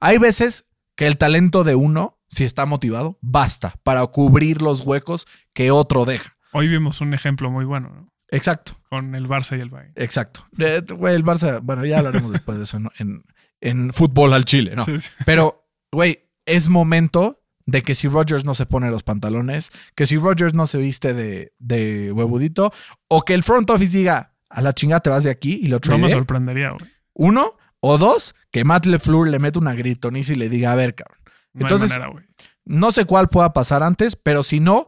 [0.00, 5.26] hay veces que el talento de uno, si está motivado, basta para cubrir los huecos
[5.52, 6.36] que otro deja.
[6.52, 8.12] Hoy vimos un ejemplo muy bueno, ¿no?
[8.30, 9.92] Exacto, Con el Barça y el Bayern.
[9.96, 10.46] exacto.
[10.58, 12.90] Eh, Güey, el Barça, bueno, ya hablaremos después de eso ¿no?
[12.98, 13.24] en,
[13.62, 14.84] en fútbol al Chile, ¿no?
[14.84, 15.08] Sí, sí.
[15.24, 20.16] Pero, güey, es momento de que si Rodgers no se pone los pantalones, que si
[20.16, 22.72] Rodgers no se viste de, de huevudito,
[23.08, 25.78] o que el front office diga, a la chingada te vas de aquí y lo
[25.86, 26.90] No me sorprendería, güey.
[27.12, 30.94] Uno, o dos, que Matt LeFleur le mete una gritoniza y le diga, a ver,
[30.94, 31.18] cabrón.
[31.52, 32.24] No Entonces, manera, güey.
[32.64, 34.86] No sé cuál pueda pasar antes, pero si no,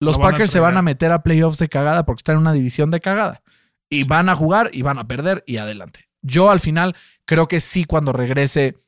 [0.00, 2.52] los van Packers se van a meter a playoffs de cagada porque están en una
[2.52, 3.44] división de cagada.
[3.88, 6.08] Y van a jugar y van a perder y adelante.
[6.22, 8.78] Yo al final creo que sí cuando regrese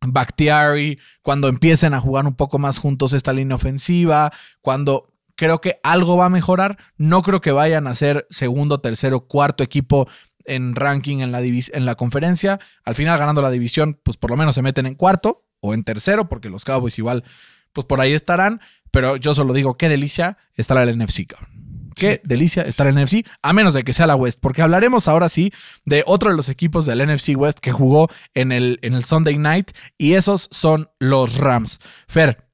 [0.00, 5.78] Bakhtiari, cuando empiecen a jugar un poco más juntos esta línea ofensiva, cuando creo que
[5.82, 10.08] algo va a mejorar, no creo que vayan a ser segundo, tercero, cuarto equipo
[10.44, 12.58] en ranking en la, en la conferencia.
[12.84, 15.84] Al final ganando la división, pues por lo menos se meten en cuarto o en
[15.84, 17.24] tercero, porque los Cowboys igual,
[17.72, 18.60] pues por ahí estarán.
[18.90, 21.69] Pero yo solo digo, qué delicia estar al NFC, cabrón.
[21.94, 25.28] Qué delicia estar en NFC, a menos de que sea la West, porque hablaremos ahora
[25.28, 25.52] sí
[25.84, 29.38] de otro de los equipos del NFC West que jugó en el, en el Sunday
[29.38, 31.80] Night y esos son los Rams.
[32.08, 32.48] Fer,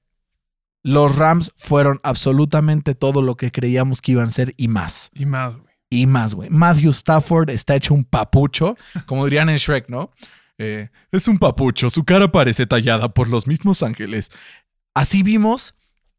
[0.82, 5.11] los Rams fueron absolutamente todo lo que creíamos que iban a ser y más.
[5.14, 5.74] Y más, güey.
[5.91, 6.51] Y más, güey.
[6.51, 8.76] Matthew Stafford está hecho un papucho,
[9.07, 10.11] como dirían en Shrek, ¿no?
[10.59, 14.30] Eh, es un papucho, su cara parece tallada por los mismos ángeles.
[14.95, 15.74] Así vimos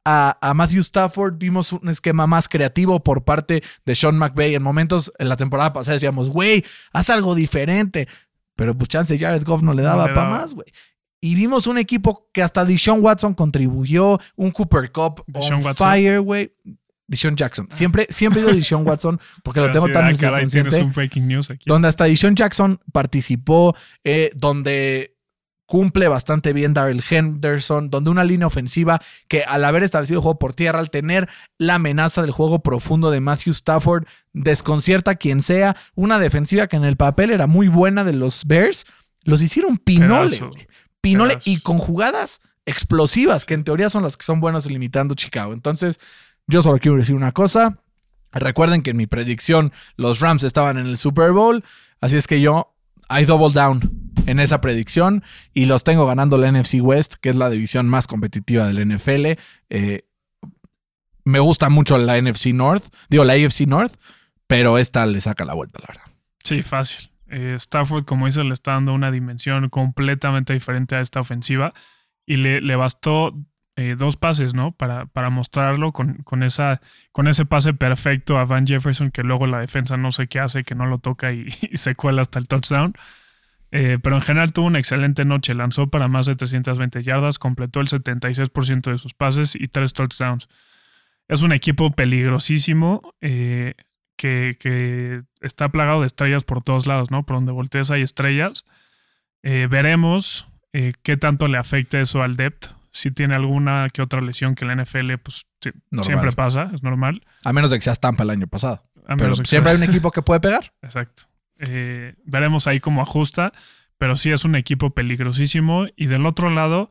[0.09, 4.55] a, a, Matthew Stafford, vimos un esquema más creativo por parte de Sean McVay.
[4.55, 8.07] En momentos en la temporada pasada decíamos, güey, haz algo diferente.
[8.55, 10.67] Pero pues chance Jared Goff no le daba No para más, güey.
[11.19, 15.87] Y vimos un equipo que hasta Deshaun Watson contribuyó, un Cooper Cup Deshaun on Watson.
[15.87, 16.53] fire, güey.
[17.07, 17.67] Deshaun Jackson.
[17.69, 20.93] Siempre, siempre digo Deshaun Watson porque lo tengo sí, tan ah, caray, tienes subconsciente un
[20.93, 21.63] breaking news aquí.
[21.65, 25.16] donde hasta Deshaun Jackson participó, eh, donde
[25.67, 30.39] cumple bastante bien Daryl Henderson, donde una línea ofensiva que al haber establecido el juego
[30.39, 35.41] por tierra, al tener la amenaza del juego profundo de Matthew Stafford, desconcierta a quien
[35.43, 38.85] sea, una defensiva que en el papel era muy buena de los Bears,
[39.23, 40.49] los hicieron pinole, Pedazos.
[40.49, 40.67] güey.
[41.01, 45.51] pinole y con jugadas explosivas, que en teoría son las que son buenas limitando Chicago.
[45.51, 45.99] Entonces,
[46.47, 47.77] yo solo quiero decir una cosa.
[48.31, 51.63] Recuerden que en mi predicción los Rams estaban en el Super Bowl,
[51.99, 52.73] así es que yo
[53.09, 55.23] I double down en esa predicción
[55.53, 59.39] y los tengo ganando la NFC West, que es la división más competitiva del NFL.
[59.69, 60.05] Eh,
[61.23, 63.93] me gusta mucho la NFC North, digo la AFC North,
[64.45, 66.13] pero esta le saca la vuelta, la verdad.
[66.43, 67.09] Sí, fácil.
[67.29, 71.73] Eh, Stafford, como dices, le está dando una dimensión completamente diferente a esta ofensiva
[72.25, 73.33] y le, le bastó
[73.77, 74.73] eh, dos pases, ¿no?
[74.73, 76.81] Para, para mostrarlo con, con, esa,
[77.13, 80.65] con ese pase perfecto a Van Jefferson que luego la defensa no sé qué hace,
[80.65, 82.93] que no lo toca y, y se cuela hasta el touchdown.
[83.71, 85.53] Eh, pero en general tuvo una excelente noche.
[85.53, 90.47] Lanzó para más de 320 yardas, completó el 76% de sus pases y tres touchdowns.
[91.27, 93.13] Es un equipo peligrosísimo.
[93.21, 93.73] eh,
[94.19, 97.23] que, que está plagado de estrellas por todos lados, ¿no?
[97.23, 98.65] Por donde voltees hay estrellas.
[99.43, 102.71] Eh, veremos eh, qué tanto le afecta eso al depth.
[102.91, 105.45] Si tiene alguna que otra lesión que la NFL, pues
[105.91, 106.05] Normal.
[106.05, 107.21] siempre pasa, es normal.
[107.45, 108.81] A menos de que seas Tampa el año pasado.
[109.05, 110.73] A Pero menos siempre hay sea- un equipo que puede pegar.
[110.81, 111.23] Exacto.
[111.59, 113.51] Eh, veremos ahí cómo ajusta,
[113.97, 115.87] pero sí es un equipo peligrosísimo.
[115.95, 116.89] Y del otro lado,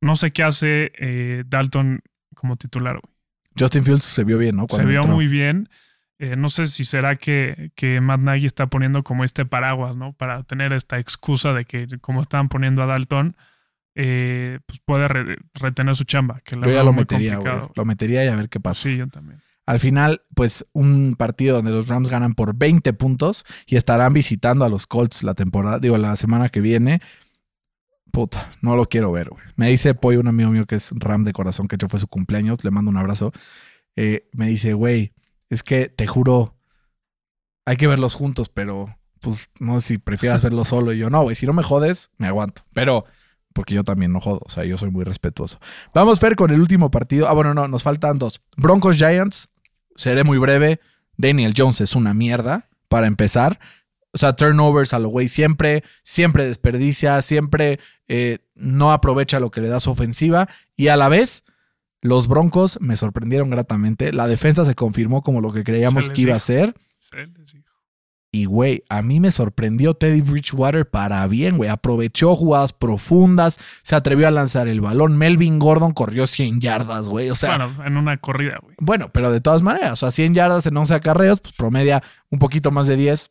[0.00, 2.00] no sé qué hace eh, Dalton
[2.34, 3.00] como titular.
[3.00, 3.12] güey.
[3.58, 4.66] Justin Fields se vio bien, ¿no?
[4.68, 5.14] Se vio entró.
[5.14, 5.68] muy bien.
[6.20, 10.12] Eh, no sé si será que, que Matt Nagy está poniendo como este paraguas, ¿no?
[10.14, 13.36] Para tener esta excusa de que, como estaban poniendo a Dalton,
[13.94, 16.40] eh, pues puede re- retener su chamba.
[16.44, 17.52] Que la Yo ya lo metería, güey.
[17.74, 18.82] Lo metería y a ver qué pasa.
[18.82, 19.40] Sí, yo también.
[19.68, 24.64] Al final, pues un partido donde los Rams ganan por 20 puntos y estarán visitando
[24.64, 27.02] a los Colts la temporada, digo, la semana que viene.
[28.10, 29.42] Puta, no lo quiero ver, güey.
[29.56, 32.08] Me dice Pollo, un amigo mío que es Ram de corazón, que hecho fue su
[32.08, 33.30] cumpleaños, le mando un abrazo.
[33.94, 35.12] Eh, me dice, güey,
[35.50, 36.56] es que te juro,
[37.66, 40.94] hay que verlos juntos, pero pues no sé si prefieras verlos solo.
[40.94, 42.62] Y yo, no, güey, si no me jodes, me aguanto.
[42.72, 43.04] Pero,
[43.52, 45.58] porque yo también no jodo, o sea, yo soy muy respetuoso.
[45.92, 47.28] Vamos, Fer, con el último partido.
[47.28, 48.40] Ah, bueno, no, nos faltan dos.
[48.56, 49.50] Broncos Giants,
[49.98, 50.80] seré muy breve.
[51.16, 53.58] Daniel Jones es una mierda, para empezar.
[54.12, 59.60] O sea, turnovers a lo güey siempre, siempre desperdicia, siempre eh, no aprovecha lo que
[59.60, 60.48] le da su ofensiva.
[60.76, 61.44] Y a la vez,
[62.00, 64.12] los Broncos me sorprendieron gratamente.
[64.12, 66.74] La defensa se confirmó como lo que creíamos que iba a ser.
[68.30, 71.70] Y, güey, a mí me sorprendió Teddy Bridgewater para bien, güey.
[71.70, 75.16] Aprovechó jugadas profundas, se atrevió a lanzar el balón.
[75.16, 77.30] Melvin Gordon corrió 100 yardas, güey.
[77.30, 78.76] O sea, bueno, en una corrida, güey.
[78.80, 82.38] bueno, pero de todas maneras, o sea, 100 yardas en 11 acarreos, pues promedia un
[82.38, 83.30] poquito más de 10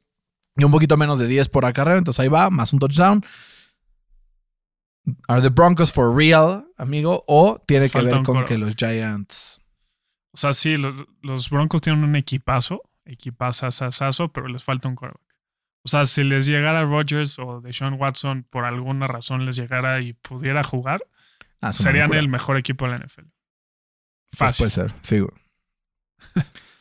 [0.55, 1.97] y un poquito menos de 10 por acarreo.
[1.97, 3.23] Entonces ahí va, más un touchdown.
[5.27, 7.23] ¿Are the Broncos for real, amigo?
[7.27, 9.61] ¿O tiene que ver con que los Giants...
[10.33, 15.25] O sea, sí, los, los Broncos tienen un equipazo, equipazazazazo, pero les falta un quarterback.
[15.83, 20.13] O sea, si les llegara Rodgers o Deshaun Watson por alguna razón les llegara y
[20.13, 21.01] pudiera jugar,
[21.61, 23.23] Ah, serían el mejor equipo de la NFL.
[23.23, 24.63] Pues Fácil.
[24.63, 25.25] puede ser, sí.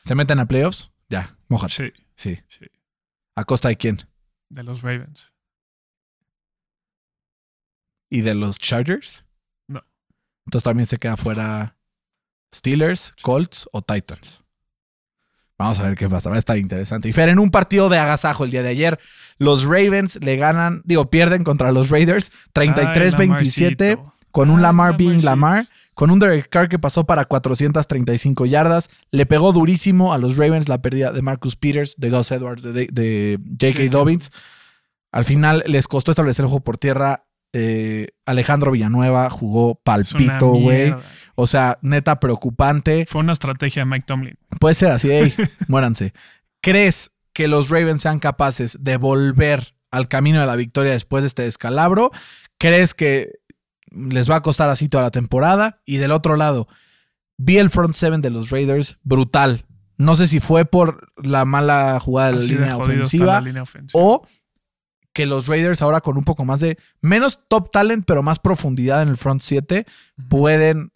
[0.04, 0.92] ¿Se meten a playoffs?
[1.08, 1.72] Ya, mójate.
[1.72, 2.38] Sí, Sí.
[2.48, 2.66] sí,
[3.36, 3.98] ¿A costa de quién?
[4.50, 5.32] de los Ravens.
[8.10, 9.24] ¿Y de los Chargers?
[9.66, 9.82] No.
[10.46, 11.76] Entonces también se queda fuera
[12.54, 14.44] Steelers, Colts o Titans.
[15.58, 16.28] Vamos a ver qué pasa.
[16.28, 17.08] Va a estar interesante.
[17.08, 18.98] Y Fer, en un partido de agasajo el día de ayer,
[19.38, 24.14] los Ravens le ganan, digo, pierden contra los Raiders Ay, 33-27 Lamarcito.
[24.30, 25.24] con un Ay, Lamar being.
[25.24, 28.90] Lamar, con un Derek Carr que pasó para 435 yardas.
[29.10, 32.88] Le pegó durísimo a los Ravens la pérdida de Marcus Peters, de Gus Edwards, de,
[32.92, 33.78] de J.K.
[33.78, 33.90] J.K.
[33.90, 34.30] Dobbins.
[35.12, 37.25] Al final les costó establecer el juego por tierra.
[37.58, 40.94] Eh, Alejandro Villanueva jugó palpito, güey.
[41.36, 43.06] O sea, neta preocupante.
[43.08, 44.38] Fue una estrategia de Mike Tomlin.
[44.60, 45.32] Puede ser así, ey,
[45.68, 46.12] muéranse.
[46.60, 51.28] ¿Crees que los Ravens sean capaces de volver al camino de la victoria después de
[51.28, 52.10] este descalabro?
[52.58, 53.32] ¿Crees que
[53.90, 55.80] les va a costar así toda la temporada?
[55.86, 56.68] Y del otro lado,
[57.38, 59.64] vi el front seven de los Raiders brutal.
[59.96, 63.90] No sé si fue por la mala jugada de la de la línea ofensiva.
[63.94, 64.26] o
[65.16, 69.00] que los Raiders ahora con un poco más de menos top talent, pero más profundidad
[69.00, 69.86] en el front 7
[70.28, 70.92] pueden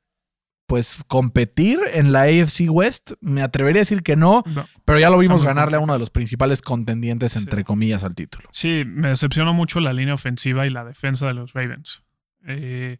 [0.66, 3.12] pues competir en la AFC West.
[3.22, 4.66] Me atrevería a decir que no, No.
[4.84, 7.38] pero ya lo vimos ganarle a uno de los principales contendientes, Sí.
[7.38, 8.46] entre comillas, al título.
[8.52, 12.02] Sí, me decepcionó mucho la línea ofensiva y la defensa de los Ravens.
[12.46, 12.98] Eh,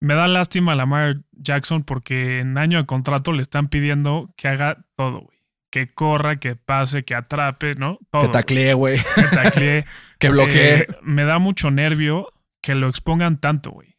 [0.00, 4.48] me da lástima a Lamar Jackson porque en año de contrato le están pidiendo que
[4.48, 5.28] haga todo.
[5.72, 7.98] Que corra, que pase, que atrape, ¿no?
[8.10, 8.22] Todo.
[8.22, 8.98] que taclee, güey.
[9.14, 9.84] Que taclee.
[10.18, 10.80] que bloquee.
[10.80, 12.28] Eh, me da mucho nervio
[12.60, 13.96] que lo expongan tanto, güey.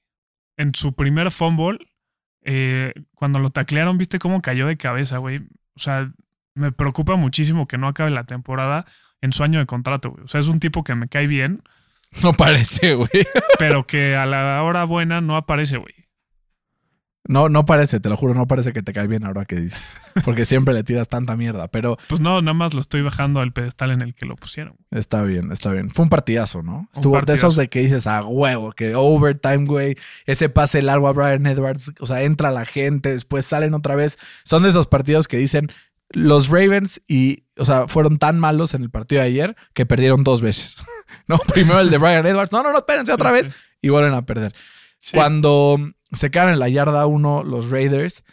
[0.55, 1.79] En su primer fumble,
[2.43, 5.39] eh, cuando lo taclearon, viste cómo cayó de cabeza, güey.
[5.75, 6.11] O sea,
[6.53, 8.85] me preocupa muchísimo que no acabe la temporada
[9.21, 10.25] en su año de contrato, güey.
[10.25, 11.63] O sea, es un tipo que me cae bien,
[12.21, 13.09] no parece, güey.
[13.57, 16.02] pero que a la hora buena no aparece, güey.
[17.25, 19.97] No, no parece, te lo juro, no parece que te cae bien ahora que dices.
[20.25, 23.53] Porque siempre le tiras tanta mierda, pero Pues no, nada más lo estoy bajando al
[23.53, 24.75] pedestal en el que lo pusieron.
[24.91, 25.89] está bien, está bien.
[25.89, 26.89] Fue un partidazo, ¿no?
[26.93, 27.61] Estuvo de esos partidazo.
[27.61, 29.95] de que dices a huevo, que overtime, güey.
[30.25, 34.19] Ese pase largo a Brian Edwards, o sea, entra la gente, después salen otra vez.
[34.43, 35.71] Son de esos partidos que dicen
[36.09, 40.23] los Ravens y, o sea, fueron tan malos en el partido de ayer que perdieron
[40.25, 40.75] dos veces.
[41.27, 41.37] ¿No?
[41.37, 42.51] Primero el de Brian Edwards.
[42.51, 43.49] No, no, no, espérense otra vez.
[43.81, 44.53] Y vuelven a perder.
[44.99, 45.15] Sí.
[45.15, 45.77] Cuando
[46.13, 48.23] se quedan en la yarda uno los Raiders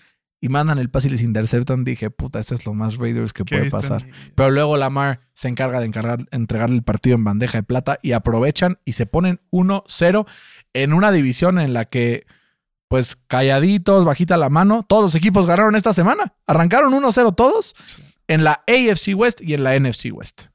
[0.41, 3.45] y mandan el pase y les interceptan, dije, puta, eso es lo más Raiders que
[3.45, 4.07] ¿Qué puede pasar.
[4.35, 8.13] Pero luego Lamar se encarga de encargar, entregarle el partido en bandeja de plata y
[8.13, 10.27] aprovechan y se ponen 1-0
[10.73, 12.27] en una división en la que,
[12.89, 16.35] pues calladitos, bajita la mano, todos los equipos ganaron esta semana.
[16.47, 17.75] Arrancaron 1-0 todos
[18.27, 20.47] en la AFC West y en la NFC West.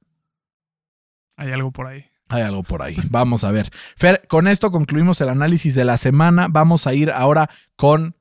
[1.37, 2.05] Hay algo por ahí.
[2.27, 2.97] Hay algo por ahí.
[3.09, 3.69] Vamos a ver.
[3.97, 6.47] Fer, con esto concluimos el análisis de la semana.
[6.49, 8.15] Vamos a ir ahora con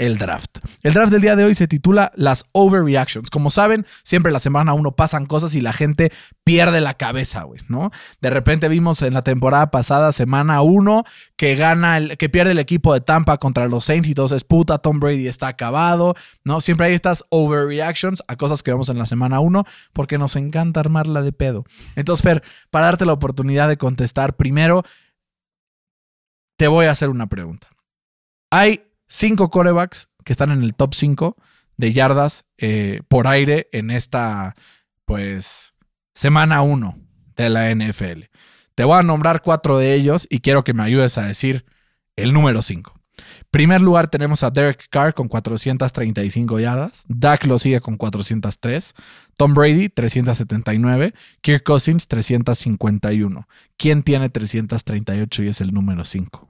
[0.00, 0.58] el draft.
[0.82, 3.28] El draft del día de hoy se titula Las Overreactions.
[3.28, 6.10] Como saben, siempre la semana uno pasan cosas y la gente
[6.42, 7.90] pierde la cabeza, güey, ¿no?
[8.22, 11.04] De repente vimos en la temporada pasada, semana uno,
[11.36, 14.42] que gana, el, que pierde el equipo de Tampa contra los Saints y todos es
[14.42, 16.62] puta, Tom Brady está acabado, ¿no?
[16.62, 20.80] Siempre hay estas overreactions a cosas que vemos en la semana uno porque nos encanta
[20.80, 21.64] armarla de pedo.
[21.94, 24.82] Entonces, Fer, para darte la oportunidad de contestar, primero
[26.56, 27.68] te voy a hacer una pregunta.
[28.50, 31.36] Hay cinco corebacks que están en el top 5
[31.76, 34.54] de yardas eh, por aire en esta,
[35.04, 35.74] pues,
[36.14, 36.96] semana 1
[37.36, 38.24] de la NFL.
[38.74, 41.66] Te voy a nombrar cuatro de ellos y quiero que me ayudes a decir
[42.16, 42.94] el número 5.
[43.50, 47.04] Primer lugar tenemos a Derek Carr con 435 yardas.
[47.08, 48.94] Dak lo sigue con 403.
[49.36, 51.12] Tom Brady 379.
[51.40, 53.48] Kirk Cousins 351.
[53.76, 56.49] ¿Quién tiene 338 y es el número 5?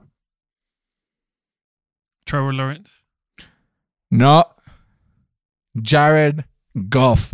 [2.30, 2.92] Trevor Lawrence.
[4.10, 4.46] No.
[5.74, 7.32] Jared Goff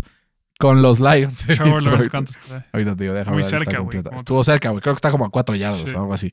[0.59, 1.44] con los Lions.
[1.47, 2.64] Trevor Lawrence, ¿cuántos trae?
[2.72, 4.80] Ahorita te digo, déjame Muy ver cerca, güey, Estuvo cerca, güey.
[4.80, 5.94] Creo que está como a cuatro yardas Sí.
[5.94, 6.32] o algo así.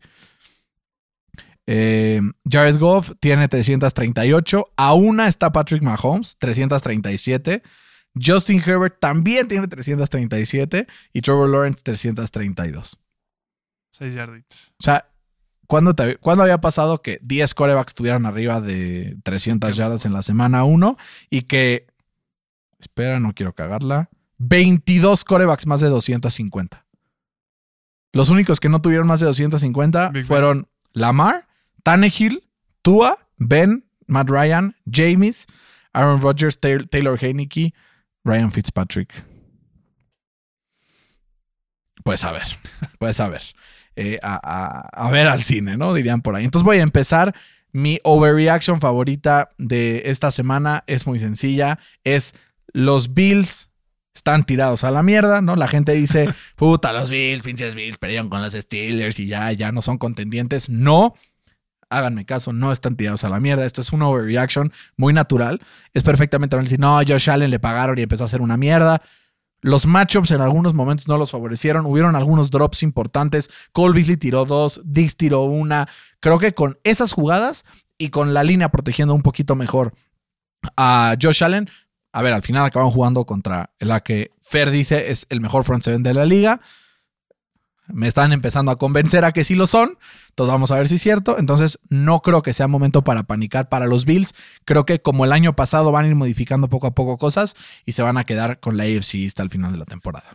[1.66, 4.72] Eh, Jared Goff tiene 338.
[4.76, 7.61] A una está Patrick Mahomes, 337.
[8.22, 10.88] Justin Herbert también tiene 337.
[11.14, 12.97] Y Trevor Lawrence, 332.
[13.91, 14.72] Seis yarditas.
[14.80, 15.05] O sea,
[15.74, 20.22] ¿cuándo, te- cuándo había pasado que 10 corebacks estuvieran arriba de 300 yardas en la
[20.22, 20.98] semana 1
[21.32, 21.88] y que,
[22.78, 26.86] espera, no quiero cagarla, 22 corebacks más de 250?
[28.12, 31.48] Los únicos que no tuvieron más de 250 Big fueron Lamar,
[31.82, 32.48] Tannehill,
[32.84, 35.48] Tua, Ben, Matt Ryan, James,
[35.92, 37.74] Aaron Rodgers, Taylor, Taylor Heineke,
[38.24, 39.12] Ryan Fitzpatrick.
[42.04, 42.44] Pues a ver,
[43.00, 43.42] pues a ver.
[43.96, 45.94] Eh, a, a- ver al cine, ¿no?
[45.94, 46.46] Dirían por ahí.
[46.46, 47.34] Entonces voy a empezar.
[47.72, 51.80] Mi overreaction favorita de esta semana es muy sencilla.
[52.04, 52.34] Es
[52.72, 53.70] los Bills
[54.16, 55.56] están tirados a la mierda, ¿no?
[55.56, 59.72] La gente dice, puta, los Bills, pinches Bills, perdieron con los Steelers y ya, ya
[59.72, 60.70] no son contendientes.
[60.70, 61.16] No,
[61.89, 63.66] háganme caso, no están tirados a la mierda.
[63.66, 65.60] Esto es una overreaction muy natural.
[65.94, 69.02] Es perfectamente normal decir, no, Josh Allen le pagaron y empezó a hacer una mierda.
[69.64, 71.86] Los matchups en algunos momentos no los favorecieron.
[71.86, 73.49] Hubieron algunos drops importantes.
[73.72, 75.88] Cole Beasley tiró dos, Dix tiró una.
[76.20, 77.66] Creo que con esas jugadas
[77.97, 79.93] y con la línea protegiendo un poquito mejor
[80.76, 81.70] a Josh Allen,
[82.11, 85.84] a ver, al final acaban jugando contra la que Fer dice es el mejor front
[85.84, 86.59] seven de la liga.
[87.94, 89.98] Me están empezando a convencer a que sí lo son.
[90.30, 91.38] Entonces vamos a ver si es cierto.
[91.38, 94.34] Entonces no creo que sea momento para panicar para los Bills.
[94.66, 97.94] Creo que como el año pasado van a ir modificando poco a poco cosas y
[97.94, 100.26] se van a quedar con la AFC hasta el final de la temporada.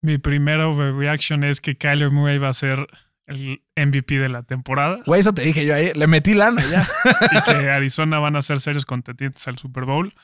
[0.00, 2.88] Mi primera overreaction es que Kyler Murray va a ser
[3.26, 5.00] el MVP de la temporada.
[5.06, 5.92] Güey, eso te dije yo ahí.
[5.94, 6.86] Le metí lana ya.
[7.32, 10.14] y que Arizona van a ser serios contendientes al Super Bowl.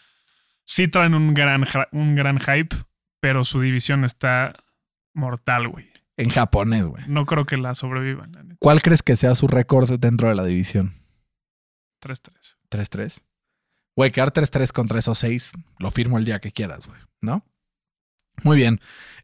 [0.64, 2.76] Sí traen un gran, un gran hype,
[3.20, 4.55] pero su división está
[5.14, 5.89] mortal, güey.
[6.20, 7.02] En japonés, güey.
[7.08, 8.32] No creo que la sobrevivan.
[8.32, 10.92] La ¿Cuál crees que sea su récord dentro de la división?
[12.02, 12.56] 3-3.
[12.70, 13.22] 3-3.
[13.96, 17.00] Güey, quedar 3-3 contra esos 6, lo firmo el día que quieras, güey.
[17.22, 17.46] ¿No?
[18.42, 18.80] Muy bien.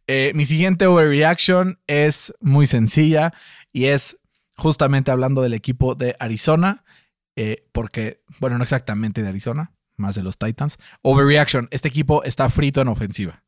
[0.07, 3.35] Eh, mi siguiente overreaction es muy sencilla
[3.73, 4.19] y es
[4.57, 6.83] justamente hablando del equipo de Arizona,
[7.37, 10.79] eh, porque, bueno, no exactamente de Arizona, más de los Titans.
[11.03, 13.45] Overreaction, este equipo está frito en ofensiva.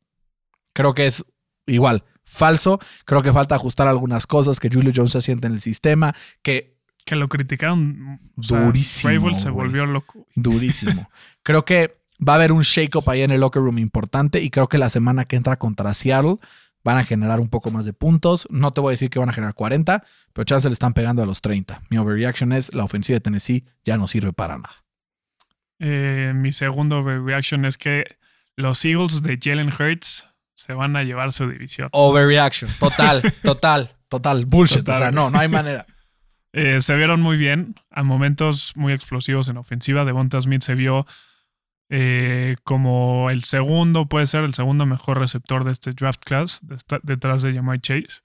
[0.73, 1.25] Creo que es
[1.65, 2.79] igual, falso.
[3.05, 6.77] Creo que falta ajustar algunas cosas, que Julio Jones se siente en el sistema, que...
[7.05, 8.19] Que lo criticaron.
[8.35, 9.39] durísimo.
[9.39, 10.27] se volvió loco.
[10.35, 11.09] Durísimo.
[11.43, 14.67] creo que va a haber un shake-up ahí en el locker room importante y creo
[14.67, 16.37] que la semana que entra contra Seattle
[16.83, 18.47] van a generar un poco más de puntos.
[18.51, 20.03] No te voy a decir que van a generar 40,
[20.33, 21.81] pero chance le están pegando a los 30.
[21.89, 24.83] Mi overreaction es la ofensiva de Tennessee ya no sirve para nada.
[25.79, 28.17] Eh, mi segundo overreaction es que
[28.55, 30.25] los Eagles de Jalen Hurts
[30.59, 31.87] se van a llevar su división.
[31.93, 34.87] Overreaction, total, total, total, bullshit.
[34.87, 35.85] O sea, no, no hay manera.
[36.51, 40.03] Eh, se vieron muy bien, a momentos muy explosivos en ofensiva.
[40.03, 41.05] Devonta Smith se vio
[41.89, 46.61] eh, como el segundo, puede ser el segundo mejor receptor de este draft class,
[47.03, 48.23] detrás de Jamar Chase.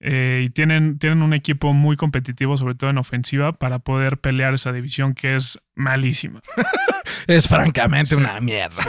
[0.00, 4.54] Eh, y tienen, tienen un equipo muy competitivo, sobre todo en ofensiva, para poder pelear
[4.54, 6.40] esa división que es malísima.
[7.26, 8.84] es francamente una mierda.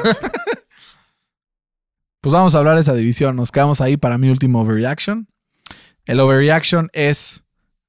[2.22, 3.36] Pues vamos a hablar de esa división.
[3.36, 5.28] Nos quedamos ahí para mi último overreaction.
[6.06, 7.44] El overreaction es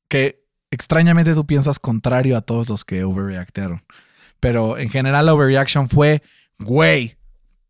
[0.09, 3.85] que extrañamente tú piensas contrario a todos los que overreactaron.
[4.39, 6.23] Pero en general la overreaction fue,
[6.59, 7.17] güey,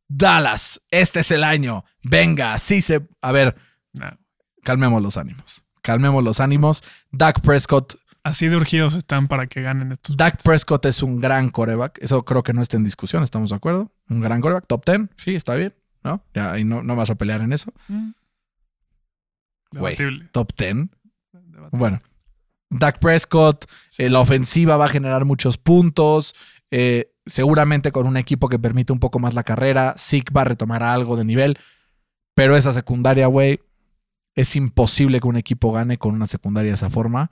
[0.09, 1.85] Dallas, este es el año.
[2.03, 3.09] Venga, así se...
[3.23, 3.57] A ver,
[4.65, 5.65] calmemos los ánimos.
[5.83, 6.83] Calmemos los ánimos.
[7.11, 7.97] Dak Prescott...
[8.23, 10.15] Así de urgidos están para que ganen estos.
[10.15, 11.99] Dak Prescott es un gran coreback.
[12.03, 13.91] Eso creo que no está en discusión, ¿estamos de acuerdo?
[14.11, 14.67] Un gran coreback.
[14.67, 15.75] Top 10, sí, está bien.
[16.03, 16.23] ¿No?
[16.35, 17.73] Ya ahí no, no vas a pelear en eso.
[17.89, 18.11] Mm.
[19.73, 19.97] Güey,
[20.33, 20.89] top 10.
[21.73, 22.01] Bueno,
[22.71, 23.67] Dak Prescott,
[23.99, 26.35] eh, la ofensiva va a generar muchos puntos.
[26.71, 30.47] Eh, seguramente con un equipo que permite un poco más la carrera, Zeke va a
[30.47, 31.59] retomar algo de nivel,
[32.35, 33.61] pero esa secundaria, güey,
[34.35, 37.31] es imposible que un equipo gane con una secundaria de esa forma.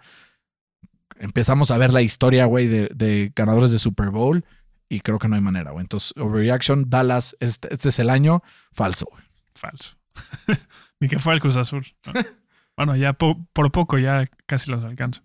[1.19, 4.45] Empezamos a ver la historia, güey, de, ganadores de Super Bowl
[4.89, 5.83] y creo que no hay manera, güey.
[5.83, 9.25] Entonces, overreaction, Dallas, este, este es el año, falso, güey.
[9.55, 9.97] Falso.
[11.01, 11.85] Ni que fue el Cruz Azul.
[12.77, 15.23] bueno, ya por poco ya casi los alcanza.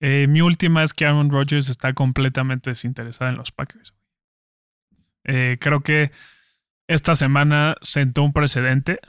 [0.00, 3.94] Eh, mi última es que Aaron Rodgers está completamente desinteresado en los Packers.
[5.24, 6.12] Eh, creo que
[6.86, 9.00] esta semana sentó un precedente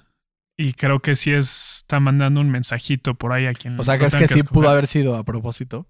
[0.56, 4.16] y creo que sí está mandando un mensajito por ahí a quien O sea, ¿crees
[4.16, 5.88] que, sí pudo haber sido a propósito?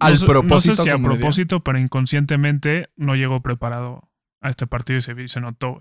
[0.00, 0.72] Al propósito.
[0.72, 4.08] No sé si a propósito, pero inconscientemente no llegó preparado
[4.40, 5.78] a este partido y se, se notó,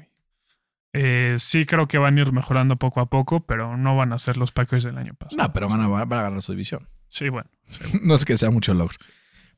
[0.94, 4.20] eh, sí creo que van a ir mejorando poco a poco, pero no van a
[4.20, 5.42] ser los Packers del año pasado.
[5.42, 6.88] No, pero van a, van a ganar su división.
[7.08, 7.50] Sí, bueno.
[8.02, 8.98] no es que sea mucho logro.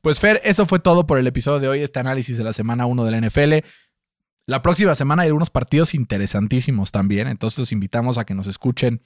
[0.02, 2.86] Pues Fer, eso fue todo por el episodio de hoy, este análisis de la semana
[2.86, 3.66] 1 de la NFL.
[4.46, 9.02] La próxima semana hay unos partidos interesantísimos también, entonces los invitamos a que nos escuchen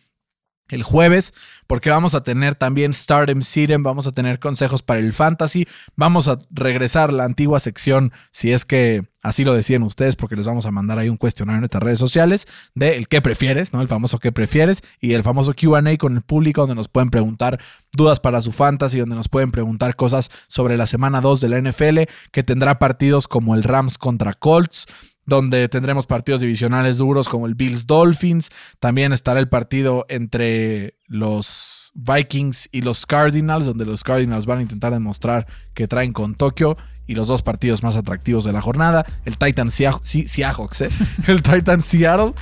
[0.69, 1.33] el jueves,
[1.67, 6.29] porque vamos a tener también Stardom Siren, vamos a tener consejos para el fantasy, vamos
[6.29, 10.67] a regresar la antigua sección, si es que así lo decían ustedes, porque les vamos
[10.67, 13.81] a mandar ahí un cuestionario en nuestras redes sociales de el qué prefieres, ¿no?
[13.81, 17.61] El famoso qué prefieres y el famoso QA con el público, donde nos pueden preguntar
[17.93, 21.61] dudas para su fantasy, donde nos pueden preguntar cosas sobre la semana 2 de la
[21.61, 22.01] NFL,
[22.33, 24.87] que tendrá partidos como el Rams contra Colts
[25.27, 28.51] donde tendremos partidos divisionales duros como el Bills Dolphins.
[28.79, 34.63] También estará el partido entre los Vikings y los Cardinals, donde los Cardinals van a
[34.63, 36.77] intentar demostrar que traen con Tokio.
[37.09, 40.89] Y los dos partidos más atractivos de la jornada, el Titan Seahawks, ¿eh?
[41.29, 42.35] el Titan Seattle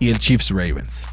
[0.00, 1.06] y el Chiefs Ravens.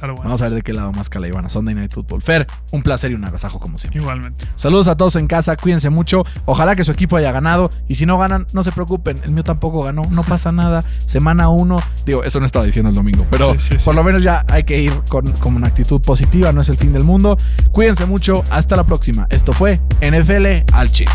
[0.00, 2.22] Vamos a ver de qué lado más a Sunday Night Football.
[2.22, 4.00] Fer, un placer y un agasajo como siempre.
[4.00, 4.46] Igualmente.
[4.56, 6.24] Saludos a todos en casa, cuídense mucho.
[6.44, 7.70] Ojalá que su equipo haya ganado.
[7.88, 9.18] Y si no ganan, no se preocupen.
[9.24, 10.04] El mío tampoco ganó.
[10.10, 10.82] No pasa nada.
[11.06, 11.80] Semana uno.
[12.04, 13.26] Digo, eso no estaba diciendo el domingo.
[13.30, 13.52] Pero
[13.84, 16.52] por lo menos ya hay que ir con, con una actitud positiva.
[16.52, 17.36] No es el fin del mundo.
[17.72, 18.42] Cuídense mucho.
[18.50, 19.26] Hasta la próxima.
[19.30, 21.08] Esto fue NFL al Chip.